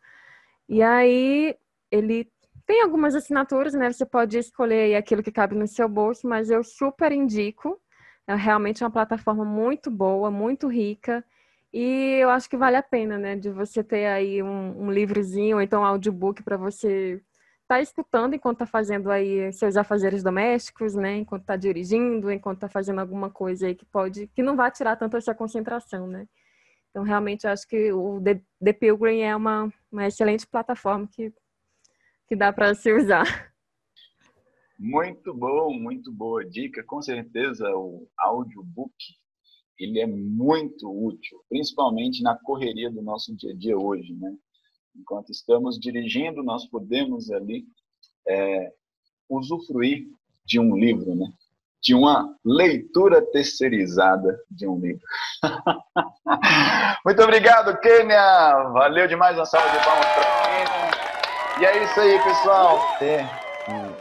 E 0.69 0.83
aí 0.83 1.57
ele 1.91 2.31
tem 2.67 2.83
algumas 2.83 3.15
assinaturas, 3.15 3.75
né? 3.75 3.93
Você 3.93 4.07
pode 4.07 4.39
escolher 4.39 4.97
aquilo 4.97 5.23
que 5.23 5.33
cabe 5.33 5.55
no 5.55 5.67
seu 5.69 5.89
bolso, 5.89 6.29
mas 6.29 6.51
eu 6.51 6.65
super 6.65 7.13
indico. 7.13 7.81
É 8.27 8.35
realmente 8.35 8.85
uma 8.85 8.91
plataforma 8.91 9.45
muito 9.45 9.91
boa, 9.91 10.31
muito 10.31 10.69
rica 10.69 11.25
e 11.73 12.19
eu 12.21 12.31
acho 12.31 12.49
que 12.51 12.57
vale 12.57 12.77
a 12.77 12.83
pena, 12.83 13.19
né? 13.19 13.37
De 13.37 13.51
você 13.51 13.83
ter 13.85 14.07
aí 14.07 14.43
um, 14.43 14.85
um 14.87 14.91
livrozinho, 14.93 15.57
ou 15.57 15.63
então 15.63 15.83
um 15.83 15.87
audiobook 15.87 16.43
para 16.43 16.57
você 16.57 17.23
estar 17.73 17.77
tá 17.77 17.83
escutando 17.83 18.35
enquanto 18.35 18.57
está 18.57 18.67
fazendo 18.67 19.11
aí 19.11 19.53
seus 19.53 19.77
afazeres 19.77 20.23
domésticos, 20.23 20.95
né? 20.95 21.17
Enquanto 21.17 21.43
está 21.43 21.57
dirigindo, 21.57 22.31
enquanto 22.31 22.59
está 22.59 22.69
fazendo 22.69 23.01
alguma 23.01 23.31
coisa 23.31 23.67
aí 23.67 23.75
que 23.75 23.85
pode, 23.87 24.27
que 24.29 24.43
não 24.43 24.57
vai 24.57 24.71
tirar 24.71 24.97
tanto 24.97 25.17
essa 25.17 25.35
concentração, 25.35 26.07
né? 26.07 26.29
Então, 26.91 27.03
realmente, 27.03 27.47
acho 27.47 27.67
que 27.67 27.91
o 27.93 28.21
The, 28.23 28.43
The 28.63 28.73
Pilgrim 28.75 29.21
é 29.21 29.35
uma, 29.35 29.73
uma 29.91 30.07
excelente 30.07 30.47
plataforma 30.47 31.09
que, 31.11 31.33
que 32.29 32.37
dá 32.37 32.53
para 32.53 32.75
se 32.75 32.93
usar. 32.93 33.53
Muito 34.79 35.33
bom, 35.33 35.73
muito 35.73 36.13
boa 36.13 36.45
dica. 36.45 36.83
Com 36.85 37.01
certeza 37.01 37.67
o 37.75 38.07
audiobook 38.19 38.93
ele 39.79 40.01
é 40.01 40.07
muito 40.07 40.89
útil, 40.89 41.43
principalmente 41.49 42.23
na 42.23 42.37
correria 42.37 42.91
do 42.91 43.03
nosso 43.03 43.35
dia 43.35 43.53
a 43.53 43.57
dia 43.57 43.79
hoje, 43.79 44.15
né? 44.15 44.37
Enquanto 44.97 45.31
estamos 45.31 45.79
dirigindo, 45.79 46.43
nós 46.43 46.67
podemos 46.67 47.31
ali 47.31 47.65
é, 48.29 48.73
usufruir 49.29 50.07
de 50.45 50.59
um 50.59 50.77
livro, 50.77 51.15
né? 51.15 51.33
De 51.83 51.95
uma 51.95 52.37
leitura 52.45 53.21
terceirizada 53.21 54.39
de 54.51 54.69
um 54.69 54.79
livro. 54.79 55.03
muito 57.05 57.23
obrigado, 57.23 57.79
Kênia! 57.81 58.71
Valeu 58.73 59.09
demais, 59.09 59.37
uma 59.37 59.47
salva 59.47 59.69
de 59.71 59.85
palmas 59.85 60.07
para 60.07 60.25
Kênia. 60.43 60.93
E 61.61 61.65
é 61.65 61.85
isso 61.85 62.01
aí, 62.01 62.23
pessoal. 62.23 62.79
Até 62.95 63.43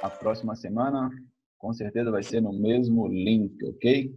a 0.02 0.10
próxima 0.10 0.56
semana. 0.56 1.10
Com 1.58 1.74
certeza 1.74 2.10
vai 2.10 2.24
ser 2.24 2.42
no 2.42 2.52
mesmo 2.52 3.08
link, 3.08 3.64
ok? 3.64 4.12